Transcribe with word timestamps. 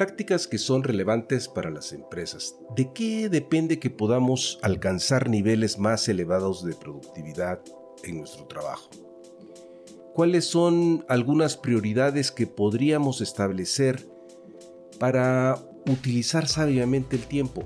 Prácticas 0.00 0.48
que 0.48 0.56
son 0.56 0.82
relevantes 0.82 1.46
para 1.46 1.68
las 1.68 1.92
empresas. 1.92 2.56
¿De 2.74 2.90
qué 2.94 3.28
depende 3.28 3.78
que 3.78 3.90
podamos 3.90 4.58
alcanzar 4.62 5.28
niveles 5.28 5.78
más 5.78 6.08
elevados 6.08 6.64
de 6.64 6.74
productividad 6.74 7.60
en 8.02 8.16
nuestro 8.16 8.46
trabajo? 8.46 8.88
¿Cuáles 10.14 10.46
son 10.46 11.04
algunas 11.06 11.58
prioridades 11.58 12.30
que 12.32 12.46
podríamos 12.46 13.20
establecer 13.20 14.08
para 14.98 15.58
utilizar 15.86 16.48
sabiamente 16.48 17.16
el 17.16 17.26
tiempo? 17.26 17.64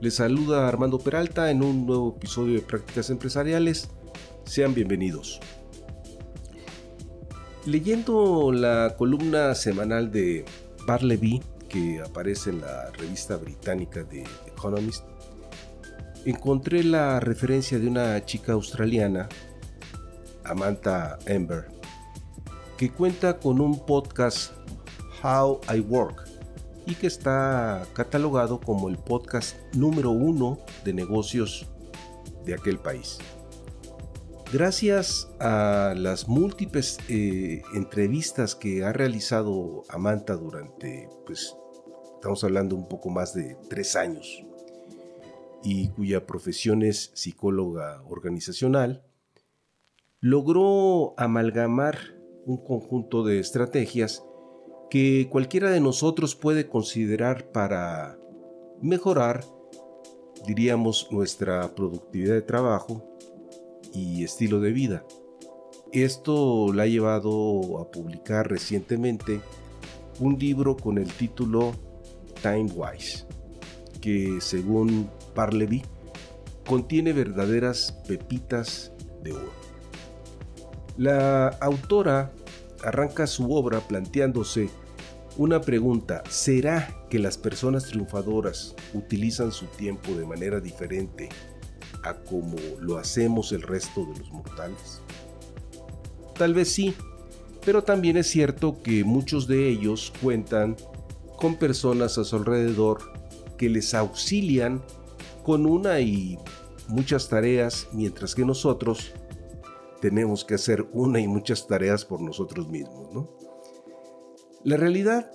Les 0.00 0.14
saluda 0.14 0.68
Armando 0.68 1.00
Peralta 1.00 1.50
en 1.50 1.64
un 1.64 1.84
nuevo 1.84 2.14
episodio 2.16 2.54
de 2.54 2.60
Prácticas 2.60 3.10
Empresariales. 3.10 3.90
Sean 4.44 4.72
bienvenidos. 4.72 5.40
Leyendo 7.70 8.50
la 8.50 8.96
columna 8.98 9.54
semanal 9.54 10.10
de 10.10 10.44
Barleby 10.88 11.40
que 11.68 12.00
aparece 12.00 12.50
en 12.50 12.62
la 12.62 12.90
revista 12.90 13.36
británica 13.36 14.02
de 14.02 14.24
Economist, 14.44 15.04
encontré 16.24 16.82
la 16.82 17.20
referencia 17.20 17.78
de 17.78 17.86
una 17.86 18.24
chica 18.24 18.54
australiana, 18.54 19.28
Amanda 20.42 21.16
Ember, 21.26 21.68
que 22.76 22.90
cuenta 22.90 23.38
con 23.38 23.60
un 23.60 23.86
podcast 23.86 24.52
How 25.22 25.60
I 25.72 25.78
Work 25.78 26.26
y 26.86 26.96
que 26.96 27.06
está 27.06 27.86
catalogado 27.92 28.60
como 28.60 28.88
el 28.88 28.98
podcast 28.98 29.54
número 29.74 30.10
uno 30.10 30.58
de 30.84 30.92
negocios 30.92 31.68
de 32.44 32.54
aquel 32.54 32.80
país. 32.80 33.18
Gracias 34.52 35.30
a 35.38 35.94
las 35.96 36.26
múltiples 36.26 36.98
eh, 37.08 37.62
entrevistas 37.72 38.56
que 38.56 38.82
ha 38.82 38.92
realizado 38.92 39.84
Amanta 39.88 40.34
durante, 40.34 41.08
pues, 41.24 41.56
estamos 42.16 42.42
hablando 42.42 42.74
un 42.74 42.88
poco 42.88 43.10
más 43.10 43.32
de 43.32 43.56
tres 43.68 43.94
años, 43.94 44.44
y 45.62 45.90
cuya 45.90 46.26
profesión 46.26 46.82
es 46.82 47.12
psicóloga 47.14 48.02
organizacional, 48.08 49.04
logró 50.18 51.14
amalgamar 51.16 51.96
un 52.44 52.56
conjunto 52.56 53.22
de 53.22 53.38
estrategias 53.38 54.24
que 54.90 55.28
cualquiera 55.30 55.70
de 55.70 55.78
nosotros 55.78 56.34
puede 56.34 56.66
considerar 56.68 57.52
para 57.52 58.18
mejorar, 58.82 59.44
diríamos, 60.44 61.06
nuestra 61.12 61.72
productividad 61.76 62.34
de 62.34 62.42
trabajo 62.42 63.09
y 63.92 64.24
estilo 64.24 64.60
de 64.60 64.72
vida. 64.72 65.04
Esto 65.92 66.72
la 66.72 66.84
ha 66.84 66.86
llevado 66.86 67.78
a 67.78 67.90
publicar 67.90 68.48
recientemente 68.48 69.40
un 70.20 70.38
libro 70.38 70.76
con 70.76 70.98
el 70.98 71.12
título 71.12 71.72
Time 72.42 72.70
Wise, 72.72 73.26
que 74.00 74.38
según 74.40 75.10
Parleby 75.34 75.82
contiene 76.66 77.12
verdaderas 77.12 77.92
pepitas 78.06 78.92
de 79.22 79.32
oro. 79.32 79.52
La 80.96 81.48
autora 81.48 82.32
arranca 82.84 83.26
su 83.26 83.52
obra 83.52 83.80
planteándose 83.80 84.68
una 85.36 85.60
pregunta, 85.60 86.22
¿será 86.28 87.06
que 87.08 87.18
las 87.18 87.38
personas 87.38 87.86
triunfadoras 87.86 88.74
utilizan 88.94 89.52
su 89.52 89.66
tiempo 89.66 90.12
de 90.12 90.26
manera 90.26 90.60
diferente 90.60 91.28
a 92.02 92.14
como 92.14 92.56
lo 92.80 92.96
hacemos 92.98 93.52
el 93.52 93.62
resto 93.62 94.04
de 94.06 94.18
los 94.18 94.30
mortales? 94.30 95.00
Tal 96.36 96.54
vez 96.54 96.72
sí, 96.72 96.94
pero 97.64 97.84
también 97.84 98.16
es 98.16 98.28
cierto 98.28 98.82
que 98.82 99.04
muchos 99.04 99.46
de 99.46 99.68
ellos 99.68 100.12
cuentan 100.22 100.76
con 101.36 101.56
personas 101.56 102.18
a 102.18 102.24
su 102.24 102.36
alrededor 102.36 103.12
que 103.58 103.68
les 103.68 103.94
auxilian 103.94 104.82
con 105.42 105.66
una 105.66 106.00
y 106.00 106.38
muchas 106.88 107.28
tareas, 107.28 107.88
mientras 107.92 108.34
que 108.34 108.44
nosotros 108.44 109.12
tenemos 110.00 110.44
que 110.44 110.54
hacer 110.54 110.86
una 110.92 111.20
y 111.20 111.28
muchas 111.28 111.66
tareas 111.66 112.04
por 112.04 112.20
nosotros 112.20 112.68
mismos, 112.68 113.12
¿no? 113.12 113.28
La 114.64 114.76
realidad 114.76 115.30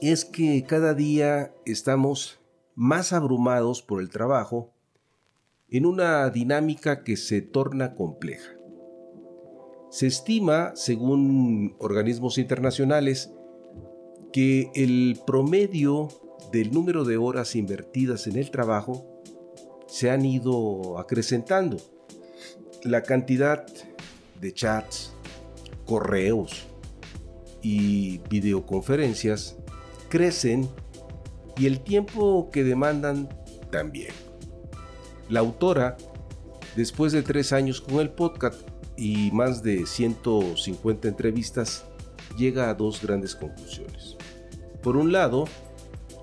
es 0.00 0.24
que 0.24 0.64
cada 0.64 0.94
día 0.94 1.54
estamos 1.64 2.40
más 2.74 3.12
abrumados 3.12 3.82
por 3.82 4.00
el 4.00 4.10
trabajo 4.10 4.71
en 5.72 5.86
una 5.86 6.28
dinámica 6.30 7.02
que 7.02 7.16
se 7.16 7.40
torna 7.40 7.94
compleja. 7.94 8.52
Se 9.90 10.06
estima, 10.06 10.72
según 10.74 11.76
organismos 11.78 12.38
internacionales, 12.38 13.32
que 14.32 14.70
el 14.74 15.18
promedio 15.26 16.08
del 16.52 16.72
número 16.72 17.04
de 17.04 17.16
horas 17.16 17.56
invertidas 17.56 18.26
en 18.26 18.36
el 18.36 18.50
trabajo 18.50 19.22
se 19.86 20.10
han 20.10 20.24
ido 20.24 20.98
acrecentando 20.98 21.78
la 22.84 23.02
cantidad 23.02 23.66
de 24.40 24.52
chats, 24.52 25.14
correos 25.86 26.66
y 27.62 28.18
videoconferencias 28.28 29.56
crecen 30.08 30.68
y 31.56 31.66
el 31.66 31.80
tiempo 31.80 32.50
que 32.50 32.64
demandan 32.64 33.28
también. 33.70 34.31
La 35.28 35.40
autora, 35.40 35.96
después 36.76 37.12
de 37.12 37.22
tres 37.22 37.52
años 37.52 37.80
con 37.80 38.00
el 38.00 38.10
podcast 38.10 38.60
y 38.96 39.30
más 39.32 39.62
de 39.62 39.86
150 39.86 41.08
entrevistas, 41.08 41.84
llega 42.36 42.68
a 42.68 42.74
dos 42.74 43.02
grandes 43.02 43.34
conclusiones. 43.34 44.16
Por 44.82 44.96
un 44.96 45.12
lado, 45.12 45.44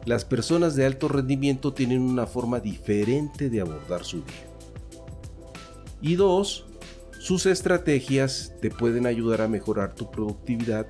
las 0.06 0.26
personas 0.26 0.76
de 0.76 0.86
alto 0.86 1.08
rendimiento 1.08 1.74
tienen 1.74 2.02
una 2.02 2.26
forma 2.26 2.60
diferente 2.60 3.50
de 3.50 3.62
abordar 3.62 4.04
su 4.04 4.18
día. 4.18 4.48
Y 6.02 6.16
dos, 6.16 6.66
sus 7.20 7.46
estrategias 7.46 8.54
te 8.62 8.70
pueden 8.70 9.06
ayudar 9.06 9.42
a 9.42 9.48
mejorar 9.48 9.94
tu 9.94 10.10
productividad 10.10 10.88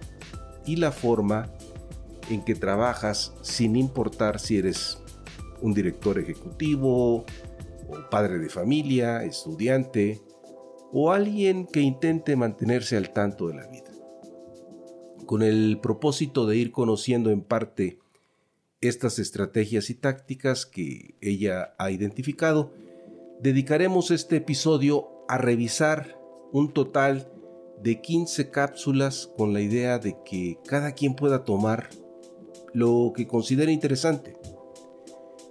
y 0.66 0.76
la 0.76 0.92
forma 0.92 1.50
en 2.30 2.44
que 2.44 2.54
trabajas 2.54 3.34
sin 3.42 3.76
importar 3.76 4.40
si 4.40 4.58
eres 4.58 5.00
un 5.62 5.74
director 5.74 6.20
ejecutivo, 6.20 7.26
o 7.90 8.10
padre 8.10 8.40
de 8.40 8.50
familia, 8.50 9.24
estudiante 9.24 10.22
o 10.92 11.12
alguien 11.12 11.68
que 11.68 11.82
intente 11.82 12.36
mantenerse 12.36 12.98
al 12.98 13.12
tanto 13.12 13.48
de 13.48 13.56
la 13.56 13.68
vida. 13.68 13.92
Con 15.26 15.44
el 15.44 15.80
propósito 15.82 16.48
de 16.48 16.58
ir 16.58 16.72
conociendo 16.72 17.30
en 17.30 17.42
parte 17.42 18.00
estas 18.82 19.20
estrategias 19.20 19.90
y 19.90 19.96
tácticas 19.96 20.66
que 20.66 21.16
ella 21.22 21.76
ha 21.78 21.92
identificado, 21.92 22.72
dedicaremos 23.42 24.10
este 24.12 24.38
episodio 24.38 25.10
a 25.28 25.38
revisar 25.38 26.20
un 26.52 26.74
total 26.74 27.32
de 27.82 28.02
15 28.02 28.50
cápsulas 28.50 29.32
con 29.38 29.54
la 29.54 29.62
idea 29.62 30.00
de 30.00 30.18
que 30.26 30.58
cada 30.66 30.94
quien 30.94 31.16
pueda 31.16 31.44
tomar 31.44 31.90
lo 32.74 33.14
que 33.16 33.28
considere 33.28 33.72
interesante. 33.72 34.39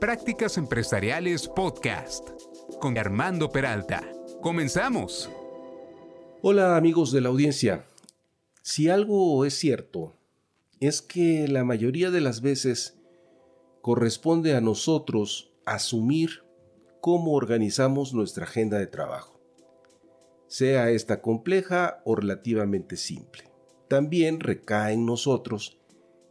Prácticas 0.00 0.58
Empresariales 0.58 1.48
Podcast 1.48 2.28
con 2.80 2.98
Armando 2.98 3.50
Peralta. 3.50 4.02
Comenzamos. 4.42 5.30
Hola 6.42 6.76
amigos 6.76 7.12
de 7.12 7.20
la 7.20 7.28
audiencia. 7.28 7.86
Si 8.60 8.88
algo 8.90 9.44
es 9.44 9.54
cierto, 9.54 10.14
es 10.80 11.00
que 11.00 11.46
la 11.48 11.64
mayoría 11.64 12.10
de 12.10 12.20
las 12.20 12.42
veces 12.42 12.98
corresponde 13.80 14.54
a 14.56 14.60
nosotros 14.60 15.52
asumir 15.64 16.42
cómo 17.00 17.32
organizamos 17.32 18.12
nuestra 18.12 18.44
agenda 18.44 18.78
de 18.78 18.88
trabajo, 18.88 19.40
sea 20.48 20.90
esta 20.90 21.22
compleja 21.22 22.02
o 22.04 22.16
relativamente 22.16 22.96
simple. 22.96 23.44
También 23.88 24.40
recae 24.40 24.94
en 24.94 25.06
nosotros 25.06 25.78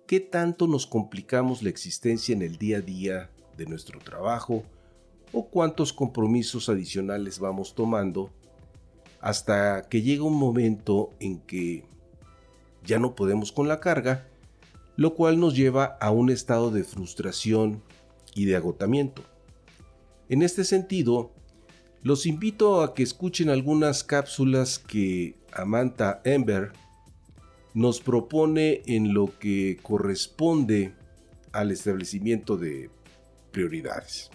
qué 0.05 0.19
tanto 0.19 0.67
nos 0.67 0.85
complicamos 0.85 1.63
la 1.63 1.69
existencia 1.69 2.33
en 2.33 2.41
el 2.41 2.57
día 2.57 2.77
a 2.77 2.81
día 2.81 3.32
de 3.57 3.65
nuestro 3.65 3.99
trabajo 3.99 4.63
o 5.31 5.47
cuántos 5.47 5.93
compromisos 5.93 6.69
adicionales 6.69 7.39
vamos 7.39 7.73
tomando 7.75 8.29
hasta 9.19 9.87
que 9.89 10.01
llega 10.01 10.23
un 10.23 10.37
momento 10.37 11.11
en 11.19 11.39
que 11.39 11.85
ya 12.85 12.99
no 12.99 13.15
podemos 13.15 13.51
con 13.51 13.67
la 13.67 13.79
carga, 13.79 14.27
lo 14.95 15.15
cual 15.15 15.39
nos 15.39 15.55
lleva 15.55 15.97
a 15.99 16.11
un 16.11 16.29
estado 16.29 16.71
de 16.71 16.83
frustración 16.83 17.81
y 18.35 18.45
de 18.45 18.55
agotamiento. 18.55 19.23
En 20.29 20.41
este 20.41 20.63
sentido, 20.63 21.31
los 22.01 22.25
invito 22.25 22.81
a 22.81 22.93
que 22.93 23.03
escuchen 23.03 23.49
algunas 23.49 24.03
cápsulas 24.03 24.77
que 24.77 25.35
Amanda 25.53 26.21
Ember 26.25 26.73
nos 27.73 28.01
propone 28.01 28.81
en 28.85 29.13
lo 29.13 29.37
que 29.39 29.77
corresponde 29.81 30.93
al 31.53 31.71
establecimiento 31.71 32.57
de 32.57 32.89
prioridades. 33.53 34.29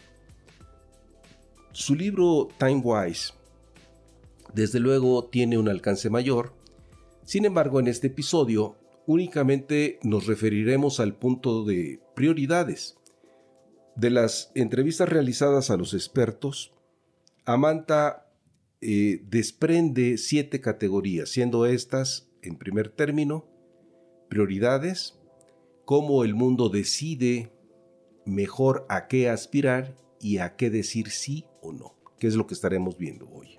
Su 1.73 1.95
libro 1.95 2.49
Time 2.59 2.81
Wise, 2.83 3.35
desde 4.55 4.81
luego, 4.81 5.27
tiene 5.27 5.59
un 5.59 5.69
alcance 5.69 6.09
mayor. 6.09 6.55
Sin 7.25 7.45
embargo, 7.45 7.81
en 7.81 7.89
este 7.89 8.07
episodio 8.07 8.77
únicamente 9.07 9.99
nos 10.03 10.27
referiremos 10.27 11.01
al 11.01 11.15
punto 11.15 11.65
de 11.65 12.01
prioridades. 12.15 12.97
De 13.97 14.11
las 14.11 14.51
entrevistas 14.55 15.09
realizadas 15.09 15.71
a 15.71 15.77
los 15.77 15.93
expertos, 15.93 16.73
Amanta 17.45 18.31
eh, 18.81 19.23
desprende 19.29 20.19
siete 20.19 20.61
categorías, 20.61 21.31
siendo 21.31 21.67
estas, 21.67 22.29
en 22.43 22.57
primer 22.57 22.91
término, 22.91 23.47
prioridades, 24.29 25.19
cómo 25.85 26.23
el 26.25 26.35
mundo 26.35 26.69
decide 26.69 27.51
mejor 28.29 28.87
a 28.89 29.09
qué 29.09 29.29
aspirar 29.29 29.97
y 30.21 30.39
a 30.39 30.57
qué 30.57 30.71
decir 30.71 31.11
sí 31.11 31.47
o 31.63 31.73
no, 31.73 31.95
que 32.19 32.27
es 32.27 32.35
lo 32.35 32.47
que 32.47 32.55
estaremos 32.55 32.97
viendo 32.99 33.29
hoy. 33.31 33.59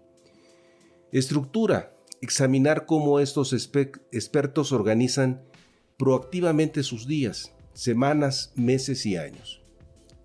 Estructura, 1.11 1.95
examinar 2.21 2.85
cómo 2.85 3.19
estos 3.19 3.53
expertos 3.53 4.71
organizan 4.71 5.41
proactivamente 5.97 6.83
sus 6.83 7.07
días, 7.07 7.53
semanas, 7.73 8.53
meses 8.55 9.05
y 9.05 9.17
años. 9.17 9.61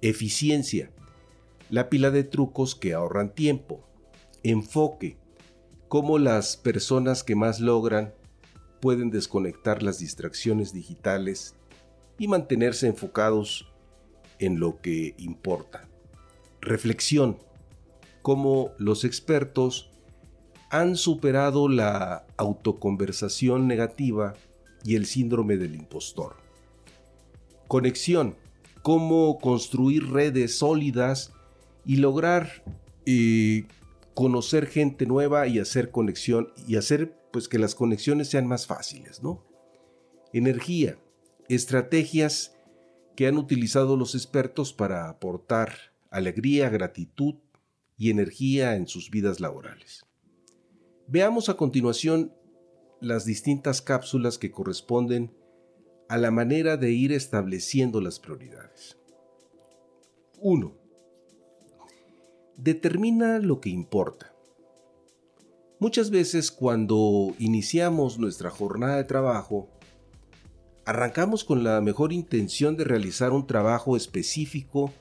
Eficiencia, 0.02 0.90
la 1.70 1.88
pila 1.88 2.10
de 2.10 2.24
trucos 2.24 2.74
que 2.74 2.92
ahorran 2.92 3.34
tiempo. 3.34 3.88
Enfoque, 4.42 5.16
cómo 5.88 6.18
las 6.18 6.56
personas 6.56 7.24
que 7.24 7.34
más 7.34 7.60
logran 7.60 8.14
pueden 8.80 9.10
desconectar 9.10 9.82
las 9.82 9.98
distracciones 9.98 10.74
digitales 10.74 11.54
y 12.18 12.28
mantenerse 12.28 12.86
enfocados 12.86 13.73
en 14.44 14.60
lo 14.60 14.80
que 14.80 15.14
importa. 15.18 15.88
Reflexión, 16.60 17.38
cómo 18.22 18.72
los 18.78 19.04
expertos 19.04 19.90
han 20.70 20.96
superado 20.96 21.68
la 21.68 22.26
autoconversación 22.36 23.68
negativa 23.68 24.34
y 24.84 24.96
el 24.96 25.06
síndrome 25.06 25.56
del 25.56 25.74
impostor. 25.74 26.36
Conexión, 27.68 28.36
cómo 28.82 29.38
construir 29.38 30.10
redes 30.10 30.58
sólidas 30.58 31.32
y 31.84 31.96
lograr 31.96 32.64
eh, 33.06 33.66
conocer 34.14 34.66
gente 34.66 35.06
nueva 35.06 35.46
y 35.46 35.58
hacer 35.58 35.90
conexión 35.90 36.52
y 36.66 36.76
hacer 36.76 37.16
pues 37.32 37.48
que 37.48 37.58
las 37.58 37.74
conexiones 37.74 38.28
sean 38.28 38.46
más 38.46 38.66
fáciles, 38.66 39.22
¿no? 39.22 39.44
Energía, 40.32 40.98
estrategias 41.48 42.53
que 43.16 43.26
han 43.26 43.36
utilizado 43.36 43.96
los 43.96 44.14
expertos 44.14 44.72
para 44.72 45.08
aportar 45.08 45.72
alegría, 46.10 46.68
gratitud 46.68 47.36
y 47.96 48.10
energía 48.10 48.76
en 48.76 48.86
sus 48.86 49.10
vidas 49.10 49.40
laborales. 49.40 50.04
Veamos 51.06 51.48
a 51.48 51.56
continuación 51.56 52.32
las 53.00 53.24
distintas 53.24 53.82
cápsulas 53.82 54.38
que 54.38 54.50
corresponden 54.50 55.36
a 56.08 56.18
la 56.18 56.30
manera 56.30 56.76
de 56.76 56.92
ir 56.92 57.12
estableciendo 57.12 58.00
las 58.00 58.18
prioridades. 58.18 58.98
1. 60.40 60.74
Determina 62.56 63.38
lo 63.38 63.60
que 63.60 63.70
importa. 63.70 64.34
Muchas 65.78 66.10
veces 66.10 66.50
cuando 66.50 67.34
iniciamos 67.38 68.18
nuestra 68.18 68.50
jornada 68.50 68.96
de 68.96 69.04
trabajo, 69.04 69.68
arrancamos 70.84 71.44
con 71.44 71.64
la 71.64 71.80
mejor 71.80 72.12
intención 72.12 72.76
de 72.76 72.84
realizar 72.84 73.32
un 73.32 73.46
trabajo 73.46 73.96
específico 73.96 74.92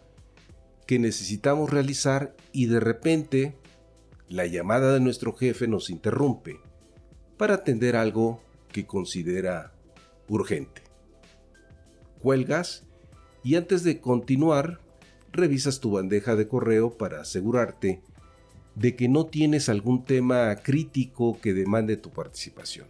que 0.87 0.99
necesitamos 0.99 1.69
realizar 1.69 2.35
y 2.51 2.67
de 2.67 2.79
repente 2.79 3.55
la 4.29 4.45
llamada 4.45 4.93
de 4.93 4.99
nuestro 4.99 5.33
jefe 5.33 5.67
nos 5.67 5.89
interrumpe 5.89 6.59
para 7.37 7.55
atender 7.55 7.95
algo 7.95 8.41
que 8.71 8.85
considera 8.85 9.73
urgente. 10.27 10.81
Cuelgas 12.21 12.85
y 13.43 13.55
antes 13.55 13.83
de 13.83 13.99
continuar, 13.99 14.79
revisas 15.31 15.79
tu 15.79 15.91
bandeja 15.91 16.35
de 16.35 16.47
correo 16.47 16.97
para 16.97 17.21
asegurarte 17.21 18.01
de 18.75 18.95
que 18.95 19.09
no 19.09 19.25
tienes 19.25 19.67
algún 19.67 20.05
tema 20.05 20.55
crítico 20.55 21.39
que 21.39 21.53
demande 21.53 21.97
tu 21.97 22.09
participación. 22.11 22.87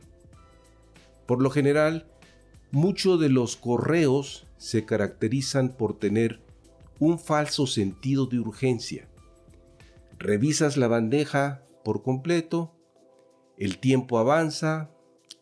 Por 1.26 1.42
lo 1.42 1.50
general, 1.50 2.06
muchos 2.74 3.20
de 3.20 3.30
los 3.30 3.56
correos 3.56 4.48
se 4.58 4.84
caracterizan 4.84 5.78
por 5.78 6.00
tener 6.00 6.42
un 7.00 7.20
falso 7.20 7.68
sentido 7.68 8.26
de 8.26 8.40
urgencia. 8.40 9.08
Revisas 10.18 10.76
la 10.76 10.88
bandeja 10.88 11.64
por 11.84 12.02
completo, 12.02 12.74
el 13.58 13.78
tiempo 13.78 14.18
avanza, 14.18 14.90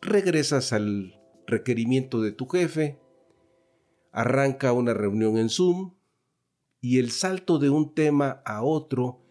regresas 0.02 0.74
al 0.74 1.18
requerimiento 1.46 2.20
de 2.20 2.32
tu 2.32 2.46
jefe, 2.48 3.00
arranca 4.10 4.74
una 4.74 4.92
reunión 4.92 5.38
en 5.38 5.48
Zoom 5.48 5.94
y 6.82 6.98
el 6.98 7.10
salto 7.10 7.58
de 7.58 7.70
un 7.70 7.94
tema 7.94 8.42
a 8.44 8.62
otro 8.62 9.22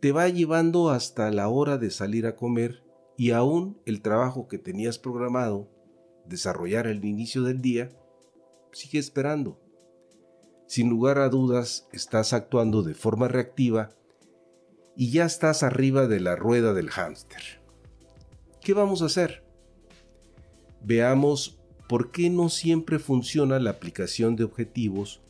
te 0.00 0.10
va 0.10 0.28
llevando 0.28 0.90
hasta 0.90 1.30
la 1.30 1.48
hora 1.48 1.78
de 1.78 1.92
salir 1.92 2.26
a 2.26 2.34
comer 2.34 2.82
y 3.16 3.30
aún 3.30 3.80
el 3.86 4.02
trabajo 4.02 4.48
que 4.48 4.58
tenías 4.58 4.98
programado 4.98 5.75
desarrollar 6.28 6.86
al 6.86 7.04
inicio 7.04 7.42
del 7.42 7.60
día 7.60 7.90
sigue 8.72 8.98
esperando. 8.98 9.60
Sin 10.66 10.90
lugar 10.90 11.18
a 11.18 11.28
dudas, 11.28 11.88
estás 11.92 12.32
actuando 12.32 12.82
de 12.82 12.94
forma 12.94 13.28
reactiva 13.28 13.90
y 14.96 15.10
ya 15.10 15.24
estás 15.24 15.62
arriba 15.62 16.06
de 16.06 16.20
la 16.20 16.36
rueda 16.36 16.74
del 16.74 16.90
hámster. 16.90 17.60
¿Qué 18.60 18.74
vamos 18.74 19.02
a 19.02 19.06
hacer? 19.06 19.44
Veamos 20.82 21.60
por 21.88 22.10
qué 22.10 22.30
no 22.30 22.48
siempre 22.48 22.98
funciona 22.98 23.60
la 23.60 23.70
aplicación 23.70 24.34
de 24.36 24.44
objetivos 24.44 25.20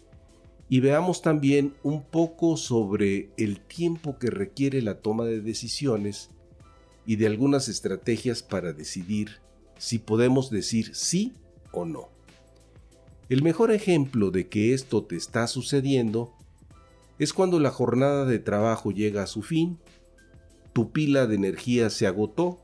y 0.69 0.81
veamos 0.81 1.23
también 1.23 1.75
un 1.83 2.03
poco 2.03 2.57
sobre 2.57 3.31
el 3.37 3.61
tiempo 3.61 4.19
que 4.19 4.31
requiere 4.31 4.83
la 4.83 5.01
toma 5.01 5.25
de 5.25 5.41
decisiones 5.41 6.31
y 7.05 7.17
de 7.17 7.27
algunas 7.27 7.69
estrategias 7.69 8.43
para 8.43 8.73
decidir 8.73 9.41
si 9.79 9.99
podemos 9.99 10.51
decir 10.51 10.95
sí 10.95 11.35
o 11.73 11.85
no. 11.85 12.09
El 13.29 13.43
mejor 13.43 13.73
ejemplo 13.73 14.31
de 14.31 14.49
que 14.49 14.73
esto 14.73 15.05
te 15.05 15.17
está 15.17 15.47
sucediendo 15.47 16.33
es 17.19 17.33
cuando 17.33 17.59
la 17.59 17.71
jornada 17.71 18.25
de 18.25 18.39
trabajo 18.39 18.93
llega 18.93 19.23
a 19.23 19.27
su 19.27 19.43
fin, 19.43 19.79
tu 20.73 20.93
pila 20.93 21.27
de 21.27 21.35
energía 21.35 21.91
se 21.91 22.07
agotó 22.07 22.61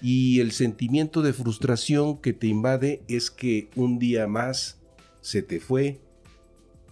y 0.00 0.40
el 0.40 0.52
sentimiento 0.52 1.22
de 1.22 1.32
frustración 1.32 2.18
que 2.18 2.32
te 2.32 2.46
invade 2.46 3.02
es 3.08 3.30
que 3.30 3.70
un 3.76 3.98
día 3.98 4.26
más 4.26 4.80
se 5.20 5.42
te 5.42 5.60
fue 5.60 6.00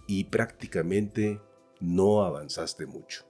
y 0.07 0.25
prácticamente 0.25 1.41
no 1.79 2.23
avanzaste 2.23 2.85
mucho. 2.85 3.25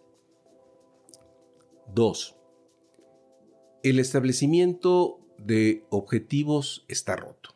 2. 1.93 2.35
El 3.83 3.99
establecimiento 3.99 5.22
de 5.45 5.85
objetivos 5.89 6.85
está 6.87 7.15
roto. 7.15 7.55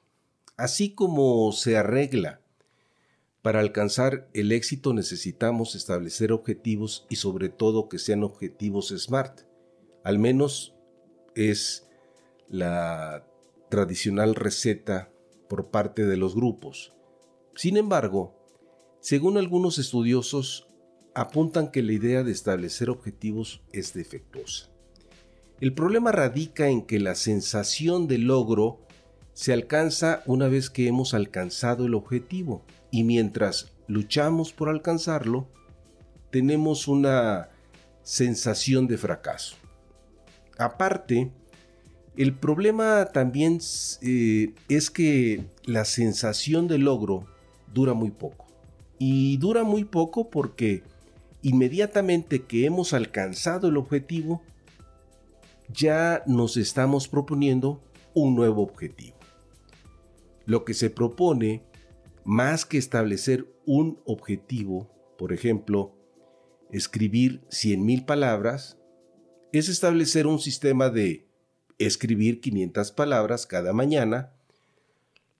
Así 0.55 0.93
como 0.93 1.51
se 1.51 1.77
arregla 1.77 2.41
para 3.47 3.61
alcanzar 3.61 4.27
el 4.33 4.51
éxito 4.51 4.93
necesitamos 4.93 5.75
establecer 5.75 6.33
objetivos 6.33 7.05
y 7.09 7.15
sobre 7.15 7.47
todo 7.47 7.87
que 7.87 7.97
sean 7.97 8.23
objetivos 8.23 8.89
SMART. 8.89 9.47
Al 10.03 10.19
menos 10.19 10.75
es 11.33 11.87
la 12.49 13.25
tradicional 13.69 14.35
receta 14.35 15.11
por 15.47 15.69
parte 15.69 16.05
de 16.05 16.17
los 16.17 16.35
grupos. 16.35 16.93
Sin 17.55 17.77
embargo, 17.77 18.35
según 18.99 19.37
algunos 19.37 19.77
estudiosos, 19.77 20.67
apuntan 21.15 21.71
que 21.71 21.83
la 21.83 21.93
idea 21.93 22.23
de 22.23 22.33
establecer 22.33 22.89
objetivos 22.89 23.61
es 23.71 23.93
defectuosa. 23.93 24.76
El 25.59 25.73
problema 25.73 26.11
radica 26.11 26.69
en 26.69 26.83
que 26.83 26.99
la 26.99 27.15
sensación 27.15 28.07
de 28.07 28.19
logro 28.19 28.79
se 29.33 29.53
alcanza 29.53 30.21
una 30.27 30.47
vez 30.47 30.69
que 30.69 30.87
hemos 30.87 31.15
alcanzado 31.15 31.87
el 31.87 31.95
objetivo 31.95 32.63
y 32.91 33.03
mientras 33.03 33.71
luchamos 33.87 34.53
por 34.53 34.69
alcanzarlo, 34.69 35.47
tenemos 36.29 36.87
una 36.87 37.49
sensación 38.03 38.87
de 38.87 38.99
fracaso. 38.99 39.55
Aparte, 40.59 41.31
el 42.15 42.33
problema 42.33 43.05
también 43.11 43.59
eh, 44.01 44.53
es 44.69 44.91
que 44.91 45.43
la 45.65 45.85
sensación 45.85 46.67
de 46.67 46.77
logro 46.77 47.25
dura 47.73 47.95
muy 47.95 48.11
poco. 48.11 48.45
Y 48.99 49.37
dura 49.37 49.63
muy 49.63 49.85
poco 49.85 50.29
porque 50.29 50.83
inmediatamente 51.41 52.43
que 52.43 52.65
hemos 52.65 52.93
alcanzado 52.93 53.69
el 53.69 53.77
objetivo, 53.77 54.41
ya 55.69 56.23
nos 56.25 56.57
estamos 56.57 57.07
proponiendo 57.07 57.83
un 58.13 58.35
nuevo 58.35 58.63
objetivo. 58.63 59.17
Lo 60.45 60.63
que 60.63 60.73
se 60.73 60.89
propone, 60.89 61.63
más 62.23 62.65
que 62.65 62.77
establecer 62.77 63.53
un 63.65 63.99
objetivo, 64.05 64.89
por 65.17 65.33
ejemplo, 65.33 65.93
escribir 66.71 67.41
100.000 67.49 68.05
palabras, 68.05 68.77
es 69.51 69.69
establecer 69.69 70.27
un 70.27 70.39
sistema 70.39 70.89
de 70.89 71.27
escribir 71.77 72.41
500 72.41 72.91
palabras 72.91 73.45
cada 73.45 73.73
mañana, 73.73 74.33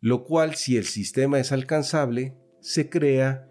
lo 0.02 0.26
cual 0.26 0.56
si 0.56 0.78
el 0.78 0.86
sistema 0.86 1.40
es 1.40 1.52
alcanzable, 1.52 2.36
se 2.60 2.90
crea 2.90 3.50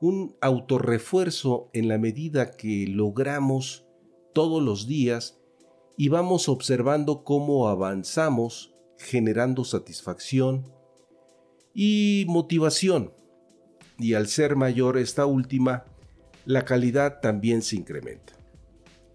un 0.00 0.36
autorrefuerzo 0.40 1.70
en 1.72 1.88
la 1.88 1.98
medida 1.98 2.50
que 2.52 2.86
logramos 2.88 3.86
todos 4.34 4.62
los 4.62 4.86
días 4.86 5.40
y 5.96 6.08
vamos 6.08 6.48
observando 6.48 7.24
cómo 7.24 7.68
avanzamos 7.68 8.74
generando 8.98 9.64
satisfacción 9.64 10.64
y 11.74 12.24
motivación. 12.28 13.12
Y 13.98 14.14
al 14.14 14.28
ser 14.28 14.56
mayor 14.56 14.98
esta 14.98 15.24
última, 15.26 15.84
la 16.44 16.64
calidad 16.64 17.20
también 17.20 17.62
se 17.62 17.76
incrementa. 17.76 18.34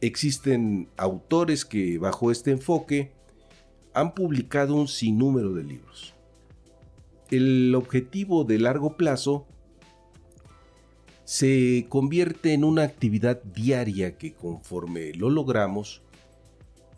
Existen 0.02 0.90
autores 0.98 1.66
que 1.66 2.00
bajo 2.00 2.32
este 2.32 2.52
enfoque 2.52 3.12
han 3.94 4.16
publicado 4.16 4.76
un 4.76 4.88
sinnúmero 4.88 5.54
de 5.54 5.64
libros. 5.64 6.16
El 7.30 7.74
objetivo 7.76 8.44
de 8.44 8.58
largo 8.58 8.98
plazo 8.98 9.48
se 11.24 11.86
convierte 11.88 12.54
en 12.54 12.64
una 12.64 12.84
actividad 12.84 13.42
diaria 13.44 14.18
que 14.18 14.34
conforme 14.34 15.14
lo 15.14 15.30
logramos 15.30 16.02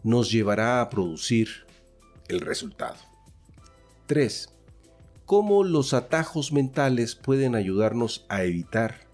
nos 0.03 0.31
llevará 0.31 0.81
a 0.81 0.89
producir 0.89 1.49
el 2.27 2.41
resultado. 2.41 2.97
3. 4.07 4.49
Cómo 5.25 5.63
los 5.63 5.93
atajos 5.93 6.51
mentales 6.51 7.15
pueden 7.15 7.55
ayudarnos 7.55 8.25
a 8.29 8.43
evitar 8.43 9.07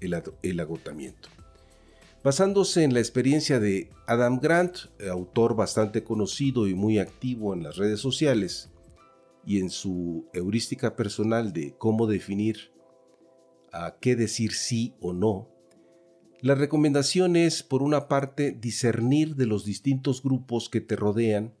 el, 0.00 0.20
el 0.42 0.60
agotamiento. 0.60 1.28
Basándose 2.24 2.82
en 2.82 2.92
la 2.92 3.00
experiencia 3.00 3.60
de 3.60 3.90
Adam 4.06 4.40
Grant, 4.40 4.76
autor 5.08 5.54
bastante 5.54 6.02
conocido 6.02 6.66
y 6.66 6.74
muy 6.74 6.98
activo 6.98 7.54
en 7.54 7.62
las 7.62 7.76
redes 7.76 8.00
sociales, 8.00 8.70
y 9.46 9.60
en 9.60 9.70
su 9.70 10.26
heurística 10.34 10.96
personal 10.96 11.52
de 11.52 11.76
cómo 11.78 12.08
definir 12.08 12.72
a 13.72 13.96
qué 14.00 14.16
decir 14.16 14.52
sí 14.52 14.94
o 15.00 15.12
no, 15.12 15.48
la 16.40 16.54
recomendación 16.54 17.36
es, 17.36 17.62
por 17.62 17.82
una 17.82 18.08
parte, 18.08 18.52
discernir 18.52 19.36
de 19.36 19.46
los 19.46 19.64
distintos 19.64 20.22
grupos 20.22 20.68
que 20.68 20.80
te 20.80 20.96
rodean, 20.96 21.54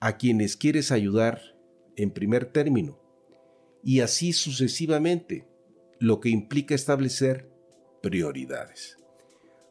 a 0.00 0.18
quienes 0.18 0.56
quieres 0.56 0.92
ayudar 0.92 1.40
en 1.96 2.10
primer 2.10 2.46
término, 2.46 2.98
y 3.82 4.00
así 4.00 4.32
sucesivamente, 4.32 5.48
lo 5.98 6.20
que 6.20 6.28
implica 6.28 6.74
establecer 6.74 7.50
prioridades 8.02 8.98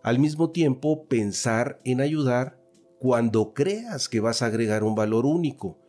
al 0.04 0.20
mismo 0.20 0.52
tiempo 0.52 1.06
pensar 1.06 1.80
en 1.86 2.02
ayudar 2.02 2.60
cuando 3.00 3.54
creas 3.54 4.10
que 4.10 4.20
vas 4.20 4.42
a 4.42 4.48
agregar 4.48 4.84
un 4.84 4.96
valor 4.96 5.26
único 5.26 5.80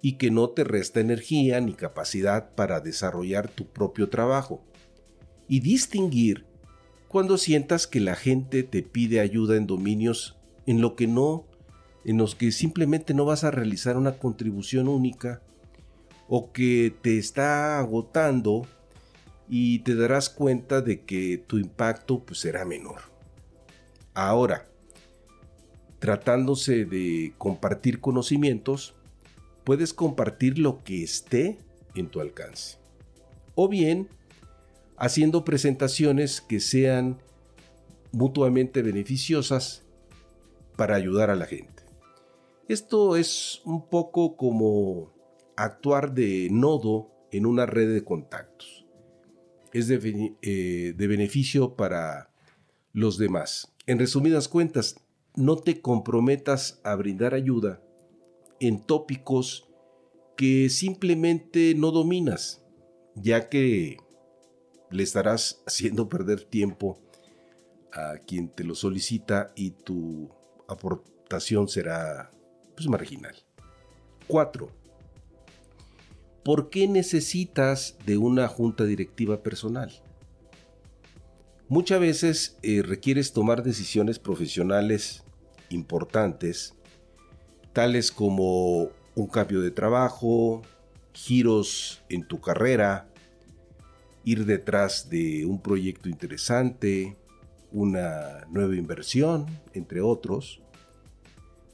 y 0.00 0.16
que 0.18 0.30
no 0.30 0.50
te 0.50 0.62
resta 0.62 1.00
energía 1.00 1.60
ni 1.60 1.74
capacidad 1.74 2.54
para 2.54 2.80
desarrollar 2.80 3.48
tu 3.48 3.66
propio 3.66 4.08
trabajo. 4.08 4.64
Y 5.48 5.60
distinguir 5.60 6.46
cuando 7.10 7.38
sientas 7.38 7.88
que 7.88 7.98
la 7.98 8.14
gente 8.14 8.62
te 8.62 8.84
pide 8.84 9.18
ayuda 9.18 9.56
en 9.56 9.66
dominios 9.66 10.36
en 10.66 10.80
lo 10.80 10.94
que 10.94 11.08
no, 11.08 11.44
en 12.04 12.18
los 12.18 12.36
que 12.36 12.52
simplemente 12.52 13.14
no 13.14 13.24
vas 13.24 13.42
a 13.42 13.50
realizar 13.50 13.96
una 13.96 14.12
contribución 14.12 14.86
única 14.86 15.42
o 16.28 16.52
que 16.52 16.94
te 17.02 17.18
está 17.18 17.80
agotando 17.80 18.64
y 19.48 19.80
te 19.80 19.96
darás 19.96 20.30
cuenta 20.30 20.82
de 20.82 21.00
que 21.00 21.42
tu 21.48 21.58
impacto 21.58 22.20
pues, 22.20 22.38
será 22.38 22.64
menor. 22.64 23.00
Ahora, 24.14 24.68
tratándose 25.98 26.84
de 26.84 27.34
compartir 27.38 27.98
conocimientos, 27.98 28.94
puedes 29.64 29.92
compartir 29.92 30.60
lo 30.60 30.84
que 30.84 31.02
esté 31.02 31.58
en 31.96 32.06
tu 32.06 32.20
alcance. 32.20 32.78
O 33.56 33.66
bien, 33.66 34.08
haciendo 35.00 35.44
presentaciones 35.44 36.42
que 36.42 36.60
sean 36.60 37.18
mutuamente 38.12 38.82
beneficiosas 38.82 39.82
para 40.76 40.94
ayudar 40.94 41.30
a 41.30 41.36
la 41.36 41.46
gente. 41.46 41.82
Esto 42.68 43.16
es 43.16 43.62
un 43.64 43.88
poco 43.88 44.36
como 44.36 45.10
actuar 45.56 46.12
de 46.12 46.48
nodo 46.50 47.10
en 47.32 47.46
una 47.46 47.66
red 47.66 47.92
de 47.92 48.04
contactos. 48.04 48.86
Es 49.72 49.88
de, 49.88 50.36
eh, 50.42 50.94
de 50.96 51.06
beneficio 51.06 51.76
para 51.76 52.30
los 52.92 53.16
demás. 53.16 53.72
En 53.86 53.98
resumidas 53.98 54.48
cuentas, 54.48 54.96
no 55.34 55.56
te 55.56 55.80
comprometas 55.80 56.80
a 56.84 56.94
brindar 56.94 57.34
ayuda 57.34 57.82
en 58.60 58.84
tópicos 58.84 59.66
que 60.36 60.68
simplemente 60.68 61.74
no 61.74 61.90
dominas, 61.90 62.62
ya 63.14 63.48
que 63.48 63.96
le 64.90 65.02
estarás 65.02 65.62
haciendo 65.66 66.08
perder 66.08 66.42
tiempo 66.44 66.98
a 67.92 68.18
quien 68.26 68.48
te 68.48 68.64
lo 68.64 68.74
solicita 68.74 69.52
y 69.54 69.70
tu 69.70 70.30
aportación 70.68 71.68
será 71.68 72.30
pues, 72.76 72.88
marginal. 72.88 73.34
4. 74.26 74.70
¿Por 76.44 76.70
qué 76.70 76.88
necesitas 76.88 77.96
de 78.06 78.16
una 78.16 78.48
junta 78.48 78.84
directiva 78.84 79.42
personal? 79.42 79.92
Muchas 81.68 82.00
veces 82.00 82.58
eh, 82.62 82.82
requieres 82.82 83.32
tomar 83.32 83.62
decisiones 83.62 84.18
profesionales 84.18 85.22
importantes, 85.68 86.74
tales 87.72 88.10
como 88.10 88.90
un 89.14 89.26
cambio 89.28 89.60
de 89.60 89.70
trabajo, 89.70 90.62
giros 91.12 92.02
en 92.08 92.26
tu 92.26 92.40
carrera, 92.40 93.09
ir 94.24 94.44
detrás 94.46 95.08
de 95.08 95.46
un 95.46 95.60
proyecto 95.60 96.08
interesante, 96.08 97.16
una 97.72 98.46
nueva 98.50 98.76
inversión, 98.76 99.46
entre 99.72 100.00
otros. 100.00 100.62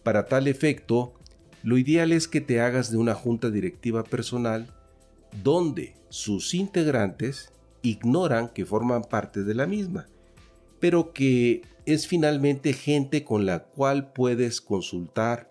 Para 0.03 0.27
tal 0.27 0.47
efecto, 0.47 1.15
lo 1.63 1.79
ideal 1.79 2.13
es 2.13 2.29
que 2.29 2.41
te 2.41 2.61
hagas 2.61 2.91
de 2.91 2.97
una 2.97 3.15
junta 3.15 3.51
directiva 3.51 4.05
personal 4.05 4.69
donde 5.43 5.97
sus 6.09 6.55
integrantes 6.55 7.53
ignoran 7.83 8.49
que 8.49 8.65
forman 8.65 9.03
parte 9.03 9.43
de 9.43 9.55
la 9.55 9.67
misma, 9.67 10.07
pero 10.81 11.13
que 11.13 11.63
es 11.85 12.07
finalmente 12.07 12.73
gente 12.73 13.25
con 13.25 13.47
la 13.47 13.65
cual 13.65 14.13
puedes 14.13 14.61
consultar 14.61 15.51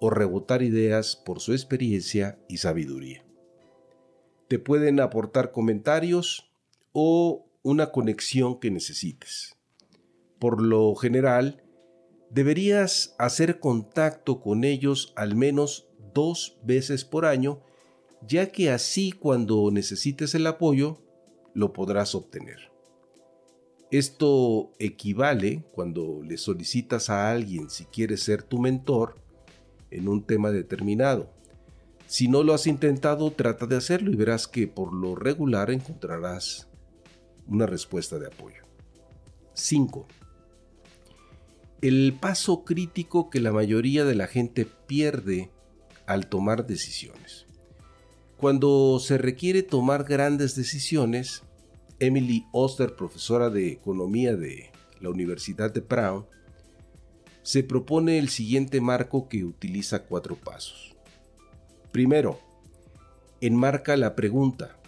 o 0.00 0.10
rebotar 0.10 0.62
ideas 0.62 1.16
por 1.16 1.40
su 1.40 1.52
experiencia 1.52 2.38
y 2.48 2.58
sabiduría. 2.58 3.24
Te 4.50 4.58
pueden 4.58 4.98
aportar 4.98 5.52
comentarios 5.52 6.50
o 6.90 7.46
una 7.62 7.92
conexión 7.92 8.58
que 8.58 8.72
necesites. 8.72 9.56
Por 10.40 10.60
lo 10.60 10.92
general, 10.96 11.62
deberías 12.30 13.14
hacer 13.16 13.60
contacto 13.60 14.40
con 14.40 14.64
ellos 14.64 15.12
al 15.14 15.36
menos 15.36 15.86
dos 16.12 16.58
veces 16.64 17.04
por 17.04 17.26
año, 17.26 17.60
ya 18.26 18.50
que 18.50 18.72
así 18.72 19.12
cuando 19.12 19.70
necesites 19.70 20.34
el 20.34 20.48
apoyo, 20.48 20.98
lo 21.54 21.72
podrás 21.72 22.16
obtener. 22.16 22.72
Esto 23.92 24.72
equivale 24.80 25.62
cuando 25.70 26.24
le 26.24 26.36
solicitas 26.36 27.08
a 27.08 27.30
alguien 27.30 27.70
si 27.70 27.84
quiere 27.84 28.16
ser 28.16 28.42
tu 28.42 28.58
mentor 28.58 29.14
en 29.92 30.08
un 30.08 30.24
tema 30.24 30.50
determinado. 30.50 31.30
Si 32.10 32.26
no 32.26 32.42
lo 32.42 32.54
has 32.54 32.66
intentado, 32.66 33.30
trata 33.30 33.66
de 33.66 33.76
hacerlo 33.76 34.10
y 34.10 34.16
verás 34.16 34.48
que 34.48 34.66
por 34.66 34.92
lo 34.92 35.14
regular 35.14 35.70
encontrarás 35.70 36.68
una 37.46 37.66
respuesta 37.66 38.18
de 38.18 38.26
apoyo. 38.26 38.64
5. 39.54 40.08
El 41.82 42.18
paso 42.20 42.64
crítico 42.64 43.30
que 43.30 43.38
la 43.38 43.52
mayoría 43.52 44.04
de 44.04 44.16
la 44.16 44.26
gente 44.26 44.66
pierde 44.66 45.52
al 46.04 46.26
tomar 46.26 46.66
decisiones. 46.66 47.46
Cuando 48.36 48.98
se 48.98 49.16
requiere 49.16 49.62
tomar 49.62 50.02
grandes 50.02 50.56
decisiones, 50.56 51.44
Emily 52.00 52.44
Oster, 52.50 52.96
profesora 52.96 53.50
de 53.50 53.70
economía 53.70 54.34
de 54.34 54.72
la 55.00 55.10
Universidad 55.10 55.72
de 55.72 55.82
Brown, 55.82 56.26
se 57.44 57.62
propone 57.62 58.18
el 58.18 58.30
siguiente 58.30 58.80
marco 58.80 59.28
que 59.28 59.44
utiliza 59.44 60.02
cuatro 60.02 60.34
pasos. 60.34 60.96
Primero, 61.92 62.40
enmarca 63.40 63.96
la 63.96 64.14
pregunta, 64.14 64.78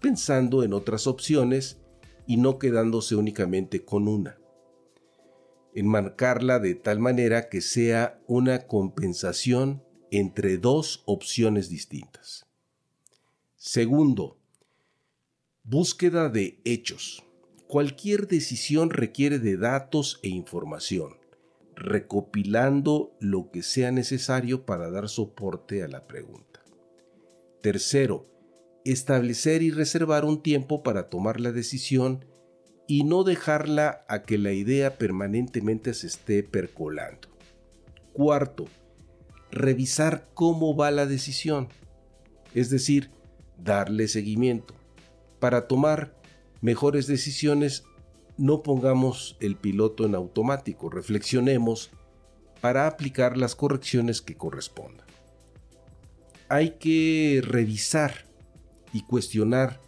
pensando 0.00 0.62
en 0.62 0.72
otras 0.72 1.06
opciones 1.06 1.78
y 2.26 2.38
no 2.38 2.58
quedándose 2.58 3.14
únicamente 3.14 3.84
con 3.84 4.08
una. 4.08 4.38
Enmarcarla 5.74 6.58
de 6.58 6.74
tal 6.74 6.98
manera 6.98 7.48
que 7.48 7.60
sea 7.60 8.20
una 8.26 8.66
compensación 8.66 9.82
entre 10.10 10.56
dos 10.56 11.02
opciones 11.04 11.68
distintas. 11.68 12.46
Segundo, 13.56 14.38
búsqueda 15.62 16.28
de 16.30 16.60
hechos. 16.64 17.22
Cualquier 17.66 18.28
decisión 18.28 18.90
requiere 18.90 19.38
de 19.38 19.56
datos 19.56 20.20
e 20.22 20.28
información, 20.28 21.18
recopilando 21.76 23.14
lo 23.20 23.50
que 23.50 23.62
sea 23.62 23.92
necesario 23.92 24.64
para 24.64 24.90
dar 24.90 25.08
soporte 25.08 25.82
a 25.82 25.88
la 25.88 26.06
pregunta. 26.06 26.64
Tercero, 27.62 28.26
establecer 28.84 29.62
y 29.62 29.70
reservar 29.70 30.24
un 30.24 30.42
tiempo 30.42 30.82
para 30.82 31.10
tomar 31.10 31.40
la 31.40 31.52
decisión 31.52 32.24
y 32.88 33.04
no 33.04 33.24
dejarla 33.24 34.04
a 34.08 34.22
que 34.22 34.38
la 34.38 34.52
idea 34.52 34.96
permanentemente 34.96 35.92
se 35.92 36.06
esté 36.06 36.42
percolando. 36.42 37.28
Cuarto, 38.12 38.66
revisar 39.50 40.28
cómo 40.34 40.76
va 40.76 40.90
la 40.90 41.06
decisión, 41.06 41.68
es 42.54 42.70
decir, 42.70 43.10
darle 43.58 44.08
seguimiento. 44.08 44.74
Para 45.40 45.66
tomar 45.66 46.14
mejores 46.60 47.06
decisiones, 47.06 47.84
no 48.38 48.62
pongamos 48.62 49.36
el 49.40 49.56
piloto 49.56 50.04
en 50.04 50.14
automático, 50.14 50.90
reflexionemos 50.90 51.90
para 52.60 52.86
aplicar 52.86 53.36
las 53.36 53.54
correcciones 53.54 54.20
que 54.20 54.36
correspondan. 54.36 55.06
Hay 56.48 56.72
que 56.78 57.42
revisar 57.44 58.26
y 58.92 59.02
cuestionar 59.02 59.80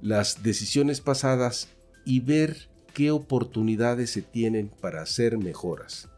las 0.00 0.42
decisiones 0.42 1.00
pasadas 1.00 1.68
y 2.04 2.20
ver 2.20 2.68
qué 2.94 3.10
oportunidades 3.10 4.10
se 4.10 4.22
tienen 4.22 4.68
para 4.68 5.02
hacer 5.02 5.38
mejoras, 5.38 6.08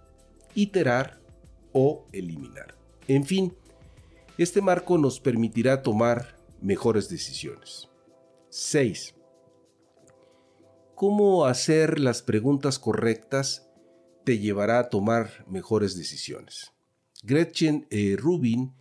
iterar 0.54 1.20
o 1.72 2.06
eliminar. 2.12 2.74
En 3.08 3.24
fin, 3.24 3.54
este 4.38 4.60
marco 4.60 4.98
nos 4.98 5.20
permitirá 5.20 5.82
tomar 5.82 6.38
mejores 6.60 7.08
decisiones. 7.08 7.88
6. 8.48 9.14
¿Cómo 10.94 11.46
hacer 11.46 11.98
las 11.98 12.22
preguntas 12.22 12.78
correctas 12.78 13.68
te 14.22 14.38
llevará 14.38 14.78
a 14.78 14.90
tomar 14.90 15.44
mejores 15.48 15.96
decisiones? 15.96 16.72
Gretchen 17.24 17.88
eh, 17.90 18.14
Rubin 18.16 18.72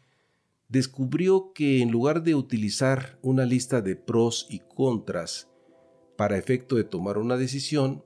descubrió 0.69 1.53
que 1.53 1.81
en 1.81 1.89
lugar 1.89 2.21
de 2.21 2.35
utilizar 2.35 3.17
una 3.23 3.45
lista 3.45 3.81
de 3.81 3.95
pros 3.95 4.45
y 4.47 4.59
contras 4.59 5.49
para 6.15 6.37
efecto 6.37 6.75
de 6.75 6.83
tomar 6.83 7.17
una 7.17 7.35
decisión, 7.35 8.03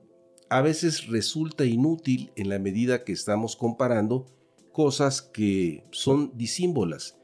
a 0.48 0.62
veces 0.62 1.08
resulta 1.08 1.66
inútil 1.66 2.32
en 2.34 2.48
la 2.48 2.58
medida 2.58 3.04
que 3.04 3.12
estamos 3.12 3.56
comparando 3.56 4.24
cosas 4.72 5.20
que 5.20 5.84
son 5.90 6.32
disímbolas, 6.34 7.18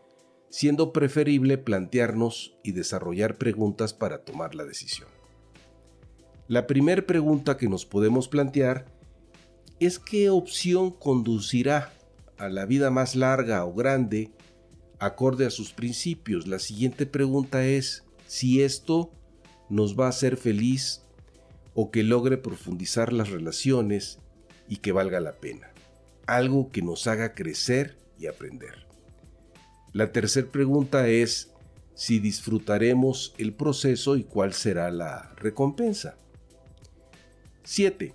siendo 0.50 0.92
preferible 0.92 1.56
plantearnos 1.56 2.58
y 2.62 2.72
desarrollar 2.72 3.38
preguntas 3.38 3.94
para 3.94 4.22
tomar 4.22 4.54
la 4.54 4.64
decisión. 4.64 5.13
La 6.46 6.66
primera 6.66 7.06
pregunta 7.06 7.56
que 7.56 7.70
nos 7.70 7.86
podemos 7.86 8.28
plantear 8.28 8.84
es 9.80 9.98
qué 9.98 10.28
opción 10.28 10.90
conducirá 10.90 11.94
a 12.36 12.50
la 12.50 12.66
vida 12.66 12.90
más 12.90 13.16
larga 13.16 13.64
o 13.64 13.72
grande 13.72 14.30
acorde 14.98 15.46
a 15.46 15.50
sus 15.50 15.72
principios. 15.72 16.46
La 16.46 16.58
siguiente 16.58 17.06
pregunta 17.06 17.64
es 17.64 18.04
si 18.26 18.62
esto 18.62 19.10
nos 19.70 19.98
va 19.98 20.04
a 20.04 20.10
hacer 20.10 20.36
feliz 20.36 21.02
o 21.72 21.90
que 21.90 22.02
logre 22.02 22.36
profundizar 22.36 23.14
las 23.14 23.30
relaciones 23.30 24.18
y 24.68 24.76
que 24.76 24.92
valga 24.92 25.20
la 25.20 25.32
pena. 25.32 25.70
Algo 26.26 26.70
que 26.70 26.82
nos 26.82 27.06
haga 27.06 27.34
crecer 27.34 27.96
y 28.18 28.26
aprender. 28.26 28.86
La 29.94 30.12
tercera 30.12 30.50
pregunta 30.50 31.08
es 31.08 31.52
si 31.94 32.18
disfrutaremos 32.18 33.34
el 33.38 33.54
proceso 33.54 34.16
y 34.16 34.24
cuál 34.24 34.52
será 34.52 34.90
la 34.90 35.32
recompensa. 35.36 36.18
7. 37.64 38.14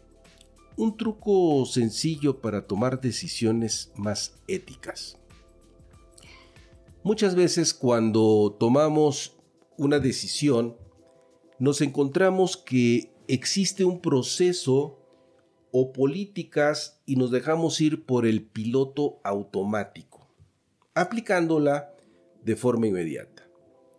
Un 0.78 0.96
truco 0.96 1.66
sencillo 1.66 2.40
para 2.40 2.68
tomar 2.68 3.02
decisiones 3.02 3.92
más 3.96 4.36
éticas. 4.48 5.18
Muchas 7.04 7.36
veces 7.36 7.74
cuando 7.74 8.56
tomamos 8.60 9.38
una 9.78 10.00
decisión, 10.00 10.78
nos 11.58 11.82
encontramos 11.82 12.58
que 12.58 13.12
existe 13.28 13.84
un 13.84 14.02
proceso 14.02 15.00
o 15.72 15.92
políticas 15.94 17.02
y 17.06 17.16
nos 17.16 17.32
dejamos 17.32 17.82
ir 17.82 18.06
por 18.06 18.26
el 18.26 18.44
piloto 18.44 19.20
automático, 19.24 20.28
aplicándola 20.94 21.94
de 22.44 22.56
forma 22.56 22.88
inmediata. 22.88 23.48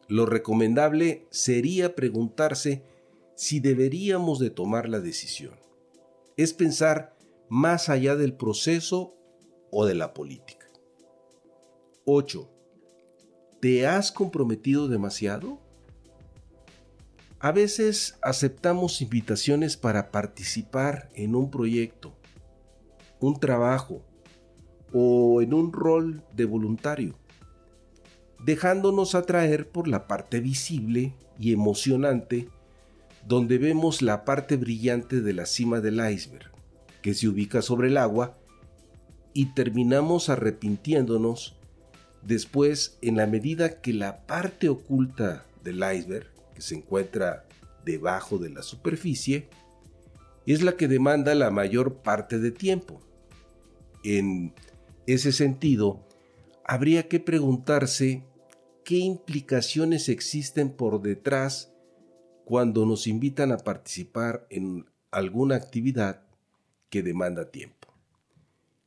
Lo 0.09 0.27
recomendable 0.27 1.27
sería 1.31 1.95
preguntarse 1.95 2.90
si 3.41 3.59
deberíamos 3.59 4.39
de 4.39 4.51
tomar 4.51 4.87
la 4.87 5.01
decisión. 5.01 5.55
Es 6.37 6.53
pensar 6.53 7.17
más 7.49 7.89
allá 7.89 8.15
del 8.15 8.35
proceso 8.35 9.15
o 9.73 9.87
de 9.87 9.95
la 9.95 10.13
política. 10.13 10.67
8 12.05 12.51
¿Te 13.59 13.87
has 13.87 14.13
comprometido 14.13 14.89
demasiado? 14.89 15.59
A 17.39 17.51
veces 17.51 18.19
aceptamos 18.21 19.01
invitaciones 19.01 19.79
para 19.79 20.11
participar 20.11 21.09
en 21.15 21.35
un 21.35 21.51
proyecto, 21.51 22.19
un 23.21 23.41
trabajo 23.41 24.03
o 24.93 25.41
en 25.41 25.55
un 25.55 25.73
rol 25.73 26.23
de 26.35 26.45
voluntario, 26.45 27.19
dejándonos 28.45 29.15
atraer 29.15 29.71
por 29.71 29.89
la 29.89 30.07
parte 30.07 30.41
visible 30.41 31.15
y 31.39 31.55
emocionante 31.55 32.51
donde 33.31 33.57
vemos 33.59 34.03
la 34.03 34.27
parte 34.27 34.57
brillante 34.57 35.23
de 35.23 35.33
la 35.33 35.47
cima 35.47 35.81
del 35.81 36.07
iceberg, 36.13 36.51
que 37.01 37.15
se 37.15 37.29
ubica 37.29 37.63
sobre 37.63 37.89
el 37.89 37.97
agua, 37.97 38.37
y 39.33 39.55
terminamos 39.55 40.29
arrepintiéndonos 40.29 41.57
Después, 42.23 42.99
en 43.01 43.17
la 43.17 43.27
medida 43.27 43.81
que 43.81 43.93
la 43.93 44.27
parte 44.27 44.69
oculta 44.69 45.47
del 45.65 45.77
iceberg, 45.77 46.27
que 46.55 46.61
se 46.61 46.75
encuentra 46.75 47.47
debajo 47.85 48.39
de 48.39 48.51
la 48.51 48.63
superficie, 48.63 49.49
es 50.47 50.63
la 50.63 50.77
que 50.77 50.89
demanda 50.89 51.35
la 51.35 51.51
mayor 51.51 52.03
parte 52.03 52.39
de 52.39 52.51
tiempo. 52.51 53.01
En 54.05 54.53
ese 55.07 55.33
sentido, 55.33 56.07
habría 56.65 57.09
que 57.09 57.21
preguntarse 57.21 58.23
qué 58.85 58.97
implicaciones 58.97 60.09
existen 60.09 60.71
por 60.71 61.01
detrás 61.01 61.73
cuando 62.51 62.85
nos 62.85 63.07
invitan 63.07 63.53
a 63.53 63.59
participar 63.59 64.45
en 64.51 64.85
alguna 65.13 65.55
actividad 65.55 66.25
que 66.89 67.05
demanda 67.05 67.53
tiempo. 67.53 67.95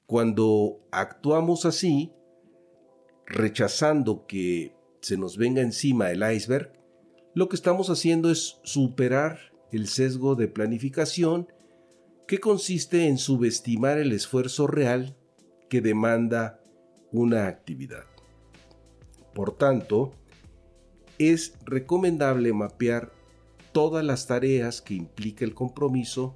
Cuando 0.06 0.82
actuamos 0.92 1.66
así, 1.66 2.12
rechazando 3.26 4.28
que 4.28 4.76
se 5.00 5.16
nos 5.16 5.38
venga 5.38 5.62
encima 5.62 6.12
el 6.12 6.30
iceberg, 6.30 6.74
lo 7.36 7.48
que 7.48 7.56
estamos 7.56 7.90
haciendo 7.90 8.30
es 8.30 8.60
superar 8.64 9.40
el 9.72 9.88
sesgo 9.88 10.36
de 10.36 10.50
planificación 10.50 11.48
que 12.28 12.42
consiste 12.42 13.08
en 13.08 13.18
subestimar 13.18 13.98
el 13.98 14.12
esfuerzo 14.12 14.68
real 14.68 15.16
que 15.70 15.80
demanda 15.80 16.60
una 17.14 17.48
actividad. 17.48 18.04
Por 19.34 19.56
tanto, 19.56 20.12
es 21.18 21.54
recomendable 21.64 22.52
mapear 22.52 23.23
todas 23.74 24.06
las 24.06 24.28
tareas 24.28 24.82
que 24.82 24.94
implica 24.94 25.44
el 25.44 25.54
compromiso 25.54 26.36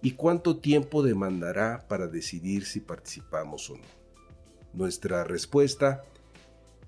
y 0.00 0.12
cuánto 0.12 0.58
tiempo 0.58 1.02
demandará 1.02 1.86
para 1.88 2.06
decidir 2.06 2.64
si 2.64 2.80
participamos 2.80 3.68
o 3.68 3.76
no. 3.76 3.82
Nuestra 4.72 5.24
respuesta 5.24 6.04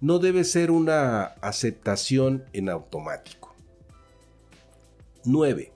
no 0.01 0.19
debe 0.19 0.45
ser 0.45 0.71
una 0.71 1.25
aceptación 1.43 2.45
en 2.53 2.71
automático. 2.71 3.55
9. 5.25 5.73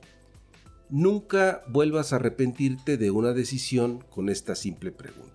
Nunca 0.89 1.63
vuelvas 1.69 2.13
a 2.13 2.17
arrepentirte 2.17 2.97
de 2.97 3.11
una 3.11 3.33
decisión 3.33 4.05
con 4.11 4.29
esta 4.29 4.55
simple 4.55 4.93
pregunta. 4.93 5.35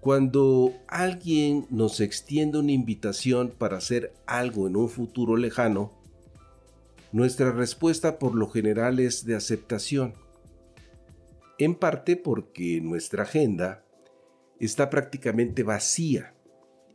Cuando 0.00 0.72
alguien 0.88 1.66
nos 1.68 2.00
extiende 2.00 2.58
una 2.58 2.72
invitación 2.72 3.50
para 3.50 3.76
hacer 3.76 4.14
algo 4.26 4.66
en 4.66 4.76
un 4.76 4.88
futuro 4.88 5.36
lejano, 5.36 5.99
nuestra 7.12 7.52
respuesta 7.52 8.18
por 8.18 8.34
lo 8.34 8.48
general 8.48 9.00
es 9.00 9.24
de 9.24 9.34
aceptación. 9.34 10.14
En 11.58 11.74
parte 11.74 12.16
porque 12.16 12.80
nuestra 12.80 13.24
agenda 13.24 13.84
está 14.60 14.90
prácticamente 14.90 15.62
vacía 15.62 16.34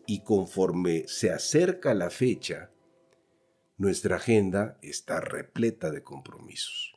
y 0.08 0.24
conforme 0.24 1.06
se 1.08 1.32
acerca 1.32 1.94
la 1.94 2.10
fecha, 2.10 2.72
nuestra 3.78 4.16
agenda 4.16 4.78
está 4.82 5.20
repleta 5.20 5.92
de 5.92 6.02
compromisos. 6.02 6.94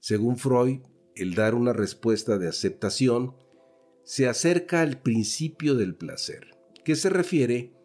Según 0.00 0.38
Freud, 0.38 0.80
el 1.14 1.34
dar 1.34 1.54
una 1.54 1.72
respuesta 1.72 2.38
de 2.38 2.48
aceptación 2.48 3.36
se 4.04 4.26
acerca 4.26 4.80
al 4.80 5.00
principio 5.00 5.74
del 5.74 5.94
placer, 5.94 6.56
que 6.84 6.96
se 6.96 7.10
refiere 7.10 7.77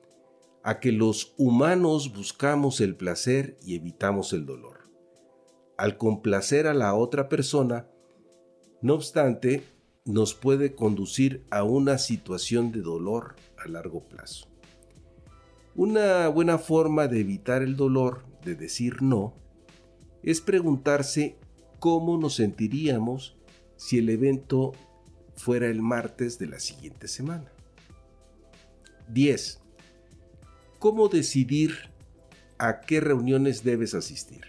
a 0.63 0.79
que 0.79 0.91
los 0.91 1.33
humanos 1.37 2.13
buscamos 2.13 2.79
el 2.81 2.95
placer 2.95 3.57
y 3.61 3.75
evitamos 3.75 4.33
el 4.33 4.45
dolor. 4.45 4.89
Al 5.77 5.97
complacer 5.97 6.67
a 6.67 6.73
la 6.73 6.95
otra 6.95 7.27
persona, 7.27 7.87
no 8.81 8.93
obstante, 8.93 9.63
nos 10.05 10.33
puede 10.33 10.75
conducir 10.75 11.45
a 11.49 11.63
una 11.63 11.97
situación 11.97 12.71
de 12.71 12.81
dolor 12.81 13.35
a 13.57 13.67
largo 13.67 14.07
plazo. 14.07 14.47
Una 15.75 16.27
buena 16.27 16.57
forma 16.57 17.07
de 17.07 17.19
evitar 17.21 17.61
el 17.61 17.75
dolor 17.75 18.23
de 18.43 18.55
decir 18.55 19.01
no 19.01 19.33
es 20.21 20.39
preguntarse 20.39 21.37
cómo 21.79 22.17
nos 22.17 22.35
sentiríamos 22.35 23.35
si 23.75 23.97
el 23.97 24.09
evento 24.09 24.71
fuera 25.35 25.67
el 25.67 25.81
martes 25.81 26.39
de 26.39 26.47
la 26.47 26.59
siguiente 26.59 27.07
semana. 27.07 27.51
10. 29.09 29.62
¿Cómo 30.83 31.07
decidir 31.07 31.77
a 32.57 32.81
qué 32.81 32.99
reuniones 32.99 33.63
debes 33.63 33.93
asistir? 33.93 34.41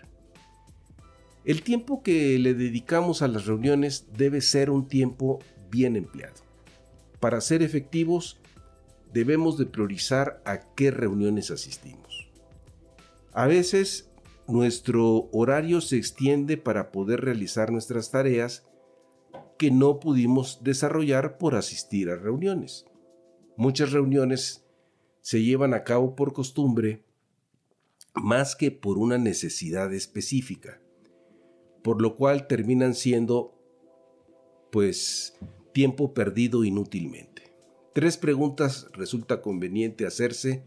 El 1.44 1.62
tiempo 1.62 2.03
que 2.03 2.37
le 2.40 2.55
dedicamos 2.55 3.23
a 3.23 3.29
las 3.29 3.47
reuniones 3.47 4.09
debe 4.16 4.40
ser 4.40 4.68
un 4.68 4.88
tiempo 4.88 5.38
bien 5.70 5.94
empleado. 5.94 6.35
Para 7.20 7.40
ser 7.40 7.62
efectivos, 7.62 8.40
debemos 9.12 9.59
de 9.59 9.66
priorizar 9.66 10.42
a 10.44 10.75
qué 10.75 10.90
reuniones 10.90 11.53
asistimos. 11.53 12.29
A 13.33 13.47
veces, 13.47 14.11
nuestro 14.49 15.29
horario 15.31 15.81
se 15.81 15.99
extiende 15.99 16.57
para 16.57 16.90
poder 16.90 17.20
realizar 17.20 17.70
nuestras 17.70 18.11
tareas 18.11 18.66
que 19.57 19.70
no 19.70 20.01
pudimos 20.01 20.64
desarrollar 20.64 21.38
por 21.38 21.55
asistir 21.55 22.11
a 22.11 22.16
reuniones. 22.16 22.87
Muchas 23.57 23.92
reuniones 23.92 24.63
se 25.25 25.43
llevan 25.43 25.73
a 25.73 25.85
cabo 25.85 26.15
por 26.17 26.35
costumbre 26.35 27.03
más 28.15 28.55
que 28.55 28.71
por 28.71 28.99
una 28.99 29.17
necesidad 29.17 29.95
específica, 29.95 30.83
por 31.83 32.03
lo 32.03 32.17
cual 32.17 32.47
terminan 32.47 32.95
siendo 32.95 33.59
pues 34.71 35.35
tiempo 35.73 36.13
perdido 36.13 36.63
inútilmente. 36.63 37.55
Tres 37.95 38.19
preguntas 38.19 38.89
resulta 38.93 39.41
conveniente 39.41 40.05
hacerse 40.05 40.63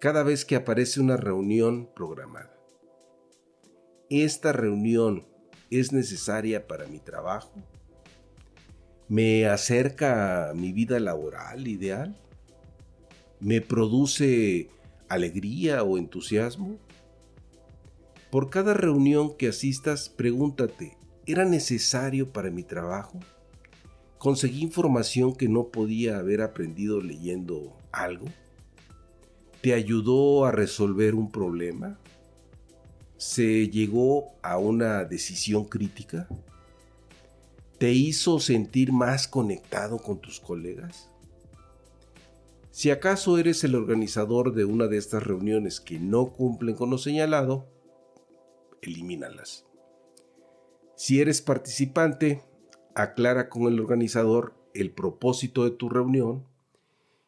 cada 0.00 0.22
vez 0.22 0.46
que 0.46 0.56
aparece 0.56 0.98
una 1.00 1.18
reunión 1.18 1.90
programada. 1.94 2.58
¿Esta 4.08 4.54
reunión 4.54 5.28
es 5.68 5.92
necesaria 5.92 6.66
para 6.66 6.86
mi 6.86 7.00
trabajo? 7.00 7.52
me 9.08 9.46
acerca 9.46 10.50
a 10.50 10.54
mi 10.54 10.72
vida 10.72 11.00
laboral 11.00 11.66
ideal, 11.66 12.14
me 13.40 13.60
produce 13.60 14.68
alegría 15.08 15.82
o 15.82 15.98
entusiasmo. 15.98 16.78
Por 18.30 18.50
cada 18.50 18.74
reunión 18.74 19.36
que 19.36 19.48
asistas, 19.48 20.08
pregúntate, 20.08 20.96
¿era 21.26 21.44
necesario 21.44 22.32
para 22.32 22.50
mi 22.50 22.62
trabajo? 22.62 23.18
¿Conseguí 24.18 24.62
información 24.62 25.34
que 25.34 25.48
no 25.48 25.68
podía 25.68 26.18
haber 26.18 26.42
aprendido 26.42 27.00
leyendo 27.00 27.76
algo? 27.92 28.26
¿Te 29.60 29.74
ayudó 29.74 30.44
a 30.44 30.52
resolver 30.52 31.14
un 31.14 31.30
problema? 31.30 31.98
¿Se 33.16 33.68
llegó 33.68 34.32
a 34.42 34.58
una 34.58 35.04
decisión 35.04 35.64
crítica? 35.64 36.28
te 37.78 37.92
hizo 37.92 38.40
sentir 38.40 38.92
más 38.92 39.28
conectado 39.28 39.98
con 39.98 40.18
tus 40.18 40.40
colegas? 40.40 41.08
Si 42.78 42.92
acaso 42.92 43.38
eres 43.38 43.64
el 43.64 43.74
organizador 43.74 44.54
de 44.54 44.64
una 44.64 44.86
de 44.86 44.98
estas 44.98 45.24
reuniones 45.24 45.80
que 45.80 45.98
no 45.98 46.32
cumplen 46.32 46.76
con 46.76 46.90
lo 46.90 46.98
señalado, 46.98 47.66
elimínalas. 48.82 49.66
Si 50.94 51.20
eres 51.20 51.42
participante, 51.42 52.40
aclara 52.94 53.48
con 53.48 53.64
el 53.64 53.80
organizador 53.80 54.54
el 54.74 54.92
propósito 54.92 55.64
de 55.64 55.72
tu 55.72 55.88
reunión 55.88 56.46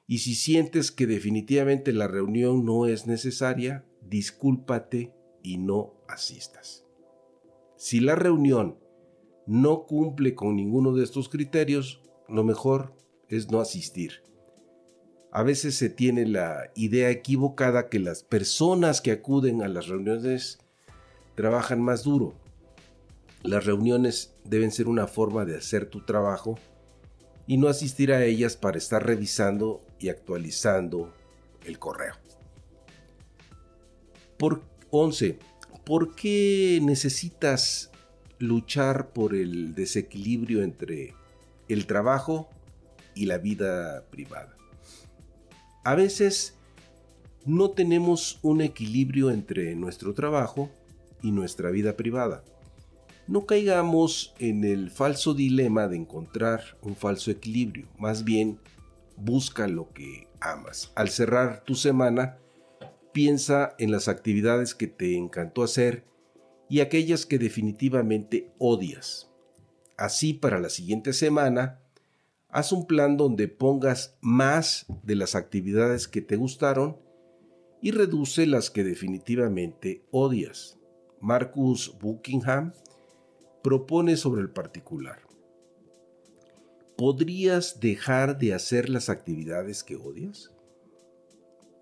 y 0.06 0.18
si 0.18 0.36
sientes 0.36 0.92
que 0.92 1.08
definitivamente 1.08 1.92
la 1.92 2.06
reunión 2.06 2.64
no 2.64 2.86
es 2.86 3.08
necesaria, 3.08 3.84
discúlpate 4.02 5.12
y 5.42 5.58
no 5.58 5.94
asistas. 6.06 6.86
Si 7.74 7.98
la 7.98 8.14
reunión 8.14 8.78
no 9.48 9.84
cumple 9.86 10.36
con 10.36 10.54
ninguno 10.54 10.94
de 10.94 11.02
estos 11.02 11.28
criterios, 11.28 12.04
lo 12.28 12.44
mejor 12.44 12.94
es 13.28 13.50
no 13.50 13.58
asistir. 13.58 14.22
A 15.32 15.42
veces 15.42 15.76
se 15.76 15.90
tiene 15.90 16.26
la 16.26 16.70
idea 16.74 17.10
equivocada 17.10 17.88
que 17.88 17.98
las 17.98 18.22
personas 18.22 19.00
que 19.00 19.12
acuden 19.12 19.62
a 19.62 19.68
las 19.68 19.86
reuniones 19.86 20.58
trabajan 21.34 21.80
más 21.80 22.02
duro. 22.02 22.34
Las 23.42 23.64
reuniones 23.64 24.34
deben 24.44 24.72
ser 24.72 24.88
una 24.88 25.06
forma 25.06 25.44
de 25.44 25.56
hacer 25.56 25.86
tu 25.86 26.04
trabajo 26.04 26.58
y 27.46 27.56
no 27.56 27.68
asistir 27.68 28.12
a 28.12 28.24
ellas 28.24 28.56
para 28.56 28.78
estar 28.78 29.06
revisando 29.06 29.80
y 29.98 30.08
actualizando 30.08 31.14
el 31.64 31.78
correo. 31.78 32.14
Por 34.36 34.62
11. 34.90 35.38
¿Por 35.84 36.14
qué 36.14 36.80
necesitas 36.82 37.90
luchar 38.40 39.12
por 39.12 39.34
el 39.34 39.74
desequilibrio 39.74 40.62
entre 40.62 41.14
el 41.68 41.86
trabajo 41.86 42.48
y 43.14 43.26
la 43.26 43.38
vida 43.38 44.06
privada. 44.10 44.56
A 45.82 45.94
veces 45.94 46.58
no 47.46 47.70
tenemos 47.70 48.38
un 48.42 48.60
equilibrio 48.60 49.30
entre 49.30 49.74
nuestro 49.74 50.12
trabajo 50.12 50.70
y 51.22 51.32
nuestra 51.32 51.70
vida 51.70 51.96
privada. 51.96 52.44
No 53.26 53.46
caigamos 53.46 54.34
en 54.38 54.64
el 54.64 54.90
falso 54.90 55.34
dilema 55.34 55.88
de 55.88 55.96
encontrar 55.96 56.76
un 56.82 56.96
falso 56.96 57.30
equilibrio, 57.30 57.88
más 57.98 58.24
bien 58.24 58.58
busca 59.16 59.68
lo 59.68 59.92
que 59.92 60.28
amas. 60.40 60.92
Al 60.96 61.08
cerrar 61.08 61.62
tu 61.64 61.74
semana, 61.74 62.38
piensa 63.12 63.74
en 63.78 63.90
las 63.90 64.08
actividades 64.08 64.74
que 64.74 64.86
te 64.86 65.16
encantó 65.16 65.62
hacer 65.62 66.04
y 66.68 66.80
aquellas 66.80 67.24
que 67.24 67.38
definitivamente 67.38 68.52
odias. 68.58 69.30
Así 69.96 70.34
para 70.34 70.60
la 70.60 70.70
siguiente 70.70 71.12
semana, 71.12 71.80
haz 72.52 72.72
un 72.72 72.86
plan 72.86 73.16
donde 73.16 73.48
pongas 73.48 74.16
más 74.20 74.86
de 75.02 75.14
las 75.14 75.34
actividades 75.34 76.08
que 76.08 76.20
te 76.20 76.36
gustaron 76.36 76.96
y 77.80 77.92
reduce 77.92 78.46
las 78.46 78.70
que 78.70 78.84
definitivamente 78.84 80.04
odias. 80.10 80.78
Marcus 81.20 81.96
Buckingham 82.00 82.72
propone 83.62 84.16
sobre 84.16 84.42
el 84.42 84.50
particular. 84.50 85.20
¿Podrías 86.96 87.80
dejar 87.80 88.38
de 88.38 88.52
hacer 88.54 88.88
las 88.90 89.08
actividades 89.08 89.84
que 89.84 89.96
odias? 89.96 90.50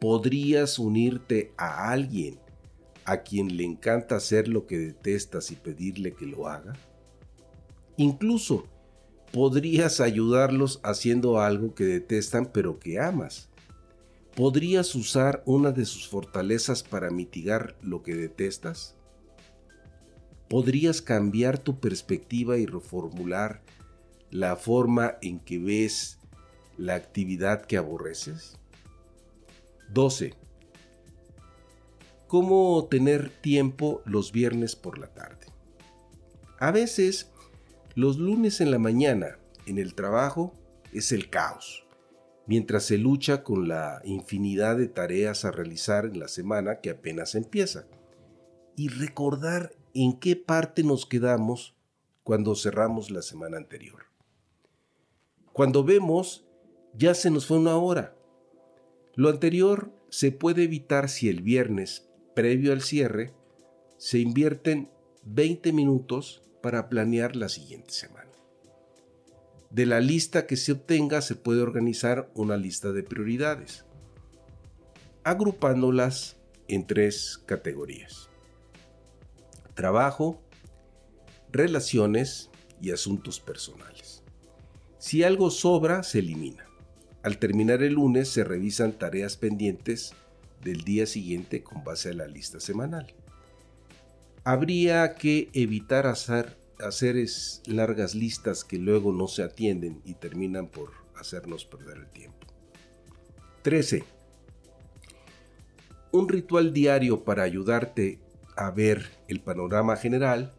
¿Podrías 0.01 0.79
unirte 0.79 1.53
a 1.57 1.91
alguien 1.91 2.39
a 3.05 3.23
quien 3.23 3.57
le 3.57 3.65
encanta 3.65 4.17
hacer 4.17 4.47
lo 4.47 4.67
que 4.67 4.79
detestas 4.79 5.51
y 5.51 5.57
pedirle 5.57 6.15
que 6.15 6.27
lo 6.27 6.47
haga? 6.47 6.75
Incluso 7.97 8.69
podrías 9.33 10.01
ayudarlos 10.01 10.81
haciendo 10.83 11.41
algo 11.41 11.75
que 11.75 11.85
detestan 11.85 12.51
pero 12.53 12.79
que 12.79 13.01
amas. 13.01 13.49
¿Podrías 14.35 14.95
usar 14.95 15.43
una 15.47 15.73
de 15.73 15.85
sus 15.85 16.09
fortalezas 16.09 16.83
para 16.83 17.11
mitigar 17.11 17.77
lo 17.83 18.03
que 18.03 18.15
detestas? 18.15 18.95
¿Podrías 20.49 21.03
cambiar 21.03 21.59
tu 21.59 21.81
perspectiva 21.81 22.57
y 22.57 22.67
reformular 22.67 23.63
la 24.31 24.57
forma 24.57 25.19
en 25.23 25.41
que 25.41 25.59
ves 25.59 26.19
la 26.77 26.95
actividad 26.95 27.63
que 27.63 27.77
aborreces? 27.77 28.59
12 29.93 30.35
cómo 32.29 32.87
tener 32.89 33.31
tiempo 33.31 34.03
los 34.05 34.31
viernes 34.31 34.77
por 34.77 34.99
la 34.99 35.09
tarde. 35.09 35.47
A 36.61 36.71
veces, 36.71 37.33
los 37.99 38.17
lunes 38.17 38.61
en 38.61 38.71
la 38.71 38.79
mañana 38.79 39.41
en 39.67 39.77
el 39.77 39.97
trabajo 39.97 40.55
es 40.93 41.11
el 41.11 41.31
caos, 41.31 41.85
mientras 42.47 42.85
se 42.85 42.97
lucha 42.97 43.43
con 43.43 43.67
la 43.67 44.01
infinidad 44.05 44.77
de 44.77 44.87
tareas 44.87 45.45
a 45.45 45.51
realizar 45.51 46.07
en 46.07 46.21
la 46.21 46.29
semana 46.29 46.81
que 46.81 46.91
apenas 46.91 47.35
empieza. 47.35 47.89
Y 48.77 48.87
recordar 48.87 49.73
en 49.95 50.13
qué 50.21 50.37
parte 50.37 50.85
nos 50.85 51.07
quedamos 51.07 51.75
cuando 52.23 52.55
cerramos 52.55 53.11
la 53.11 53.21
semana 53.21 53.57
anterior. 53.57 54.05
Cuando 55.53 55.83
vemos, 55.83 56.47
ya 56.95 57.15
se 57.15 57.33
nos 57.33 57.47
fue 57.47 57.59
una 57.59 57.79
hora. 57.79 58.15
Lo 59.17 59.29
anterior 59.29 59.91
se 60.09 60.31
puede 60.31 60.63
evitar 60.63 61.09
si 61.09 61.29
el 61.29 61.43
viernes, 61.43 62.09
previo 62.37 62.73
al 62.73 62.83
cierre, 62.83 63.35
se 63.97 64.21
invierten 64.21 64.89
20 65.25 65.73
minutos 65.73 66.45
para 66.63 66.89
planear 66.89 67.37
la 67.37 67.49
siguiente 67.49 67.93
semana. 67.93 68.31
De 69.71 69.85
la 69.85 70.01
lista 70.01 70.47
que 70.47 70.57
se 70.57 70.73
obtenga 70.73 71.21
se 71.21 71.35
puede 71.35 71.61
organizar 71.61 72.31
una 72.35 72.57
lista 72.57 72.93
de 72.93 73.03
prioridades, 73.03 73.85
agrupándolas 75.25 76.37
en 76.69 76.87
tres 76.87 77.43
categorías. 77.45 78.31
Trabajo, 79.75 80.43
relaciones 81.53 82.51
y 82.81 82.93
asuntos 82.93 83.41
personales. 83.41 84.23
Si 84.99 85.23
algo 85.23 85.51
sobra, 85.51 86.03
se 86.03 86.21
elimina. 86.21 86.67
Al 87.23 87.39
terminar 87.39 87.83
el 87.83 87.95
lunes 87.95 88.29
se 88.29 88.45
revisan 88.45 88.93
tareas 88.93 89.37
pendientes 89.37 90.15
del 90.63 90.83
día 90.83 91.07
siguiente 91.07 91.63
con 91.63 91.85
base 91.85 92.11
a 92.11 92.15
la 92.15 92.27
lista 92.27 92.59
semanal. 92.59 93.15
Habría 94.51 95.15
que 95.17 95.51
evitar 95.53 96.07
hacer, 96.07 96.57
largas 97.67 98.15
listas 98.15 98.65
que 98.65 98.79
luego 98.79 99.13
no 99.13 99.29
se 99.29 99.43
atienden 99.43 100.01
y 100.07 100.15
terminan 100.15 100.69
por 100.69 100.93
hacernos 101.17 101.67
perder 101.67 101.99
el 101.99 102.09
tiempo. 102.09 102.47
13. 103.61 104.05
Un 106.13 106.31
ritual 106.31 106.73
diario 106.73 107.25
para 107.25 107.43
ayudarte 107.43 108.21
a 108.57 108.71
ver 108.71 109.11
el 109.29 109.43
panorama 109.43 109.97
general. 109.97 110.55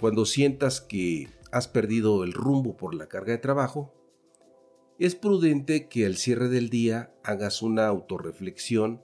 Cuando 0.00 0.24
sientas 0.24 0.80
que 0.80 1.28
has 1.52 1.68
perdido 1.68 2.24
el 2.24 2.32
rumbo 2.32 2.78
por 2.78 2.94
la 2.94 3.06
carga 3.06 3.32
de 3.32 3.38
trabajo, 3.38 3.92
es 4.98 5.14
prudente 5.14 5.88
que 5.88 6.06
al 6.06 6.16
cierre 6.16 6.48
del 6.48 6.70
día 6.70 7.12
hagas 7.22 7.60
una 7.60 7.86
autorreflexión 7.86 9.02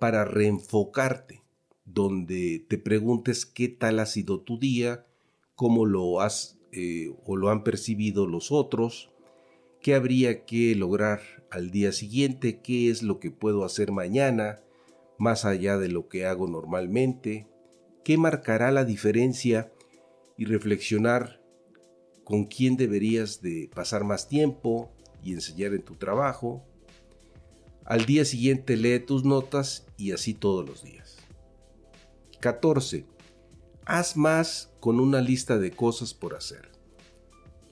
para 0.00 0.24
reenfocarte, 0.24 1.43
donde 1.84 2.64
te 2.68 2.78
preguntes 2.78 3.46
qué 3.46 3.68
tal 3.68 3.98
ha 3.98 4.06
sido 4.06 4.40
tu 4.40 4.58
día, 4.58 5.06
cómo 5.54 5.86
lo 5.86 6.20
has 6.20 6.58
eh, 6.72 7.14
o 7.24 7.36
lo 7.36 7.50
han 7.50 7.62
percibido 7.62 8.26
los 8.26 8.50
otros, 8.50 9.10
qué 9.80 9.94
habría 9.94 10.44
que 10.44 10.74
lograr 10.74 11.20
al 11.50 11.70
día 11.70 11.92
siguiente, 11.92 12.60
qué 12.60 12.90
es 12.90 13.02
lo 13.02 13.20
que 13.20 13.30
puedo 13.30 13.64
hacer 13.64 13.92
mañana, 13.92 14.60
más 15.18 15.44
allá 15.44 15.78
de 15.78 15.88
lo 15.88 16.08
que 16.08 16.26
hago 16.26 16.48
normalmente, 16.48 17.46
qué 18.02 18.18
marcará 18.18 18.70
la 18.70 18.84
diferencia 18.84 19.72
y 20.36 20.46
reflexionar 20.46 21.40
con 22.24 22.44
quién 22.44 22.76
deberías 22.76 23.42
de 23.42 23.70
pasar 23.72 24.04
más 24.04 24.28
tiempo 24.28 24.90
y 25.22 25.32
enseñar 25.32 25.74
en 25.74 25.82
tu 25.82 25.94
trabajo. 25.96 26.64
Al 27.84 28.06
día 28.06 28.24
siguiente 28.24 28.76
lee 28.76 28.98
tus 28.98 29.24
notas 29.24 29.86
y 29.96 30.12
así 30.12 30.34
todos 30.34 30.66
los 30.66 30.82
días. 30.82 31.23
14. 32.44 33.06
Haz 33.86 34.18
más 34.18 34.70
con 34.78 35.00
una 35.00 35.22
lista 35.22 35.56
de 35.56 35.70
cosas 35.70 36.12
por 36.12 36.34
hacer. 36.34 36.68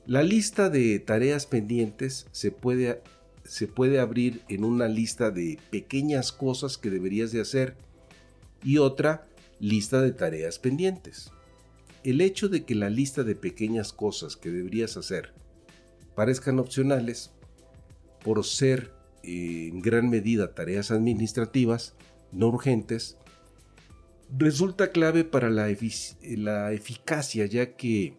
La 0.06 0.22
lista 0.22 0.70
de 0.70 0.98
tareas 0.98 1.44
pendientes 1.44 2.26
se 2.32 2.52
puede, 2.52 3.02
se 3.44 3.68
puede 3.68 4.00
abrir 4.00 4.40
en 4.48 4.64
una 4.64 4.88
lista 4.88 5.30
de 5.30 5.58
pequeñas 5.70 6.32
cosas 6.32 6.78
que 6.78 6.88
deberías 6.88 7.32
de 7.32 7.42
hacer 7.42 7.76
y 8.64 8.78
otra 8.78 9.28
lista 9.61 10.00
de 10.00 10.12
tareas 10.12 10.58
pendientes. 10.58 11.32
El 12.02 12.22
hecho 12.22 12.48
de 12.48 12.64
que 12.64 12.74
la 12.74 12.88
lista 12.88 13.24
de 13.24 13.35
pequeñas 13.35 13.92
cosas 13.92 14.38
que 14.38 14.48
deberías 14.48 14.96
hacer 14.96 15.35
parezcan 16.14 16.58
opcionales 16.58 17.30
por 18.24 18.42
ser 18.42 18.94
eh, 19.22 19.68
en 19.70 19.82
gran 19.82 20.08
medida 20.08 20.54
tareas 20.54 20.90
administrativas 20.90 21.94
no 22.32 22.48
urgentes, 22.48 23.18
resulta 24.37 24.92
clave 24.92 25.25
para 25.25 25.51
la, 25.51 25.68
eficacia 25.68 27.47
ya 27.47 27.77
que 27.77 28.16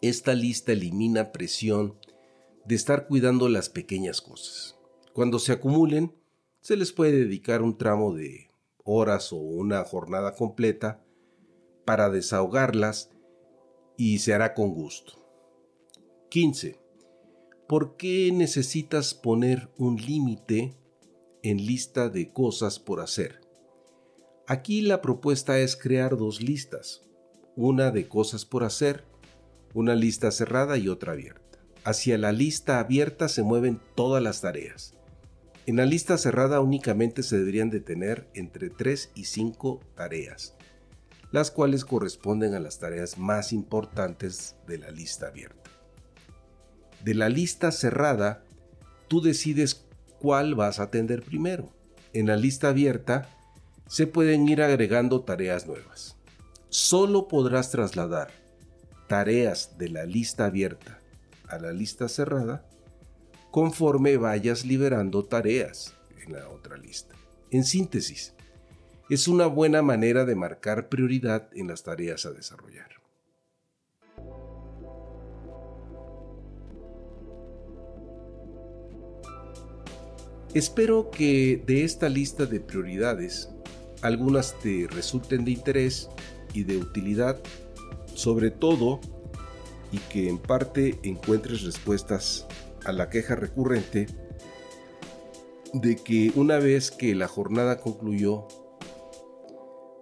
esta 0.00 0.34
lista 0.34 0.72
elimina 0.72 1.32
presión 1.32 1.96
de 2.64 2.74
estar 2.74 3.06
cuidando 3.06 3.48
las 3.48 3.68
pequeñas 3.68 4.20
cosas. 4.20 4.76
Cuando 5.12 5.38
se 5.38 5.52
acumulen, 5.52 6.14
se 6.60 6.76
les 6.76 6.92
puede 6.92 7.12
dedicar 7.12 7.62
un 7.62 7.76
tramo 7.76 8.14
de 8.14 8.50
horas 8.84 9.32
o 9.32 9.36
una 9.36 9.84
jornada 9.84 10.34
completa 10.34 11.02
para 11.84 12.10
desahogarlas 12.10 13.10
y 13.96 14.18
se 14.18 14.34
hará 14.34 14.54
con 14.54 14.74
gusto. 14.74 15.18
15. 16.30 16.78
¿Por 17.68 17.96
qué 17.96 18.30
necesitas 18.32 19.14
poner 19.14 19.70
un 19.76 19.96
límite 19.96 20.76
en 21.42 21.58
lista 21.58 22.08
de 22.08 22.32
cosas 22.32 22.78
por 22.78 23.00
hacer? 23.00 23.41
Aquí 24.52 24.82
la 24.82 25.00
propuesta 25.00 25.60
es 25.60 25.76
crear 25.76 26.18
dos 26.18 26.42
listas, 26.42 27.00
una 27.56 27.90
de 27.90 28.06
cosas 28.06 28.44
por 28.44 28.64
hacer, 28.64 29.02
una 29.72 29.94
lista 29.94 30.30
cerrada 30.30 30.76
y 30.76 30.90
otra 30.90 31.12
abierta. 31.12 31.58
Hacia 31.84 32.18
la 32.18 32.32
lista 32.32 32.78
abierta 32.78 33.30
se 33.30 33.42
mueven 33.42 33.80
todas 33.94 34.22
las 34.22 34.42
tareas. 34.42 34.92
En 35.64 35.76
la 35.76 35.86
lista 35.86 36.18
cerrada 36.18 36.60
únicamente 36.60 37.22
se 37.22 37.38
deberían 37.38 37.70
de 37.70 37.80
tener 37.80 38.28
entre 38.34 38.68
3 38.68 39.12
y 39.14 39.24
5 39.24 39.80
tareas, 39.94 40.54
las 41.30 41.50
cuales 41.50 41.86
corresponden 41.86 42.52
a 42.52 42.60
las 42.60 42.78
tareas 42.78 43.16
más 43.16 43.54
importantes 43.54 44.56
de 44.68 44.76
la 44.76 44.90
lista 44.90 45.28
abierta. 45.28 45.70
De 47.02 47.14
la 47.14 47.30
lista 47.30 47.72
cerrada, 47.72 48.44
tú 49.08 49.22
decides 49.22 49.86
cuál 50.18 50.54
vas 50.54 50.78
a 50.78 50.82
atender 50.82 51.22
primero. 51.22 51.72
En 52.12 52.26
la 52.26 52.36
lista 52.36 52.68
abierta, 52.68 53.30
se 53.92 54.06
pueden 54.06 54.48
ir 54.48 54.62
agregando 54.62 55.20
tareas 55.20 55.66
nuevas. 55.66 56.16
Solo 56.70 57.28
podrás 57.28 57.70
trasladar 57.70 58.30
tareas 59.06 59.76
de 59.76 59.90
la 59.90 60.06
lista 60.06 60.46
abierta 60.46 60.98
a 61.46 61.58
la 61.58 61.72
lista 61.72 62.08
cerrada 62.08 62.66
conforme 63.50 64.16
vayas 64.16 64.64
liberando 64.64 65.26
tareas 65.26 65.92
en 66.24 66.32
la 66.32 66.48
otra 66.48 66.78
lista. 66.78 67.14
En 67.50 67.64
síntesis, 67.64 68.32
es 69.10 69.28
una 69.28 69.46
buena 69.46 69.82
manera 69.82 70.24
de 70.24 70.36
marcar 70.36 70.88
prioridad 70.88 71.50
en 71.52 71.68
las 71.68 71.82
tareas 71.82 72.24
a 72.24 72.30
desarrollar. 72.30 72.88
Espero 80.54 81.10
que 81.10 81.62
de 81.66 81.84
esta 81.84 82.08
lista 82.08 82.46
de 82.46 82.60
prioridades 82.60 83.50
algunas 84.02 84.58
te 84.60 84.86
resulten 84.90 85.44
de 85.44 85.52
interés 85.52 86.08
y 86.52 86.64
de 86.64 86.76
utilidad, 86.76 87.40
sobre 88.14 88.50
todo, 88.50 89.00
y 89.90 89.98
que 89.98 90.28
en 90.28 90.38
parte 90.38 90.98
encuentres 91.02 91.62
respuestas 91.62 92.46
a 92.84 92.92
la 92.92 93.08
queja 93.08 93.34
recurrente 93.36 94.06
de 95.72 95.96
que 95.96 96.32
una 96.34 96.58
vez 96.58 96.90
que 96.90 97.14
la 97.14 97.28
jornada 97.28 97.78
concluyó, 97.78 98.46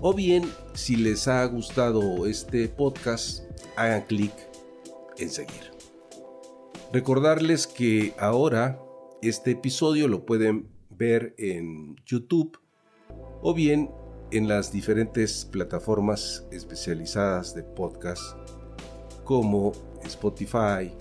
o 0.01 0.13
bien 0.13 0.43
si 0.73 0.95
les 0.95 1.27
ha 1.27 1.45
gustado 1.45 2.25
este 2.25 2.67
podcast 2.67 3.43
hagan 3.75 4.01
clic 4.03 4.33
en 5.17 5.29
seguir. 5.29 5.71
Recordarles 6.91 7.67
que 7.67 8.13
ahora 8.19 8.79
este 9.21 9.51
episodio 9.51 10.07
lo 10.07 10.25
pueden 10.25 10.67
ver 10.89 11.35
en 11.37 11.95
YouTube 12.05 12.59
o 13.41 13.53
bien 13.53 13.91
en 14.31 14.47
las 14.47 14.71
diferentes 14.71 15.45
plataformas 15.45 16.45
especializadas 16.51 17.53
de 17.53 17.63
podcast 17.63 18.37
como 19.23 19.73
Spotify, 20.03 20.91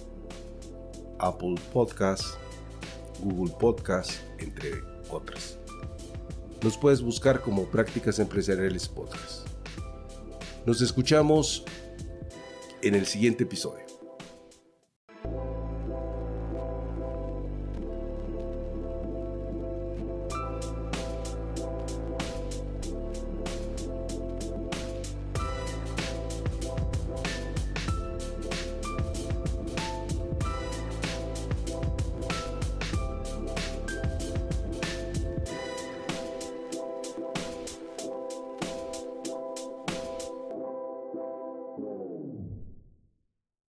Apple 1.20 1.54
Podcast, 1.72 2.35
Google 3.22 3.54
Podcast, 3.59 4.12
entre 4.38 4.72
otras. 5.11 5.59
Nos 6.62 6.76
puedes 6.76 7.02
buscar 7.02 7.40
como 7.40 7.64
Prácticas 7.66 8.18
Empresariales 8.18 8.88
Podcast. 8.88 9.46
Nos 10.66 10.80
escuchamos 10.83 11.64
en 12.83 12.94
el 12.94 13.06
siguiente 13.06 13.44
episodio. 13.44 13.89